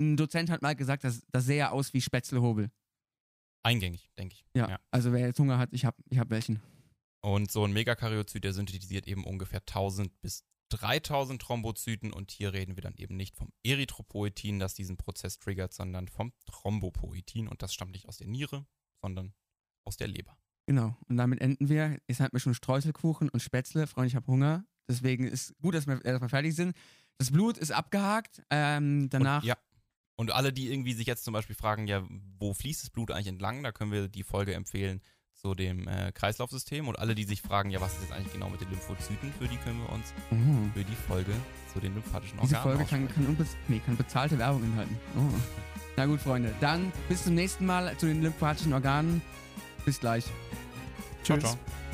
ein 0.00 0.16
Dozent 0.16 0.50
hat 0.50 0.60
mal 0.62 0.74
gesagt, 0.74 1.04
das, 1.04 1.22
das 1.30 1.44
sähe 1.44 1.58
ja 1.58 1.70
aus 1.70 1.92
wie 1.94 2.00
Spätzlehobel. 2.00 2.70
Eingängig, 3.64 4.10
denke 4.18 4.34
ich. 4.34 4.44
Ja, 4.54 4.68
Ja. 4.70 4.78
also 4.90 5.12
wer 5.12 5.20
jetzt 5.26 5.38
Hunger 5.38 5.58
hat, 5.58 5.68
ich 5.72 5.84
habe 5.84 5.96
ich 6.10 6.18
hab 6.18 6.30
welchen. 6.30 6.60
Und 7.20 7.50
so 7.50 7.64
ein 7.64 7.72
Megakaryozyt, 7.72 8.44
der 8.44 8.52
synthetisiert 8.52 9.06
eben 9.06 9.24
ungefähr 9.24 9.60
1000 9.60 10.20
bis 10.20 10.44
3000 10.70 11.40
Thrombozyten 11.40 12.12
und 12.12 12.30
hier 12.30 12.52
reden 12.52 12.76
wir 12.76 12.82
dann 12.82 12.94
eben 12.96 13.16
nicht 13.16 13.36
vom 13.36 13.52
Erythropoietin, 13.64 14.58
das 14.58 14.74
diesen 14.74 14.96
Prozess 14.96 15.38
triggert, 15.38 15.72
sondern 15.72 16.08
vom 16.08 16.32
Thrombopoietin 16.44 17.48
und 17.48 17.62
das 17.62 17.72
stammt 17.72 17.92
nicht 17.92 18.06
aus 18.06 18.18
der 18.18 18.26
Niere, 18.26 18.66
sondern 19.00 19.32
aus 19.84 19.96
der 19.96 20.08
Leber. 20.08 20.36
Genau. 20.66 20.94
Und 21.08 21.16
damit 21.16 21.40
enden 21.40 21.70
wir. 21.70 21.98
Jetzt 22.06 22.20
hatten 22.20 22.36
wir 22.36 22.40
schon 22.40 22.52
Streuselkuchen 22.52 23.30
und 23.30 23.40
Spätzle. 23.40 23.86
Freunde, 23.86 24.08
ich 24.08 24.16
habe 24.16 24.26
Hunger. 24.26 24.66
Deswegen 24.86 25.26
ist 25.26 25.56
gut, 25.60 25.74
dass 25.74 25.86
wir 25.86 26.04
erstmal 26.04 26.28
fertig 26.28 26.54
sind. 26.54 26.76
Das 27.16 27.30
Blut 27.30 27.56
ist 27.56 27.70
abgehakt. 27.70 28.42
Ähm, 28.50 29.08
danach. 29.08 29.42
Und, 29.42 29.48
ja. 29.48 29.56
Und 30.16 30.32
alle, 30.32 30.52
die 30.52 30.70
irgendwie 30.70 30.92
sich 30.92 31.06
jetzt 31.06 31.24
zum 31.24 31.32
Beispiel 31.32 31.56
fragen, 31.56 31.86
ja, 31.86 32.06
wo 32.38 32.52
fließt 32.52 32.82
das 32.82 32.90
Blut 32.90 33.10
eigentlich 33.10 33.28
entlang, 33.28 33.62
da 33.62 33.72
können 33.72 33.92
wir 33.92 34.08
die 34.08 34.24
Folge 34.24 34.52
empfehlen 34.52 35.00
zu 35.40 35.54
dem 35.54 35.86
äh, 35.88 36.12
Kreislaufsystem. 36.12 36.88
Und 36.88 36.98
alle, 36.98 37.14
die 37.14 37.24
sich 37.24 37.42
fragen, 37.42 37.70
ja, 37.70 37.80
was 37.80 37.94
ist 37.94 38.02
jetzt 38.02 38.12
eigentlich 38.12 38.32
genau 38.32 38.50
mit 38.50 38.60
den 38.60 38.70
Lymphozyten, 38.70 39.32
für 39.38 39.48
die 39.48 39.56
können 39.58 39.80
wir 39.80 39.90
uns 39.90 40.12
Oh. 40.30 40.34
für 40.74 40.84
die 40.84 40.94
Folge 40.94 41.32
zu 41.72 41.80
den 41.80 41.94
lymphatischen 41.94 42.38
Diese 42.42 42.56
Organen 42.56 42.76
Folge 42.76 42.90
kann, 42.90 43.14
kann, 43.14 43.26
unbez 43.26 43.56
nee, 43.68 43.80
kann 43.84 43.96
bezahlte 43.96 44.38
Werbung 44.38 44.64
enthalten. 44.64 44.98
Oh. 45.16 45.20
Na 45.96 46.06
gut, 46.06 46.20
Freunde. 46.20 46.54
Dann 46.60 46.92
bis 47.08 47.24
zum 47.24 47.34
nächsten 47.34 47.66
Mal 47.66 47.96
zu 47.96 48.06
den 48.06 48.22
lymphatischen 48.22 48.72
Organen. 48.72 49.22
Bis 49.84 50.00
gleich. 50.00 50.24
Ciao, 51.24 51.38
Tschüss. 51.38 51.50
ciao. 51.50 51.87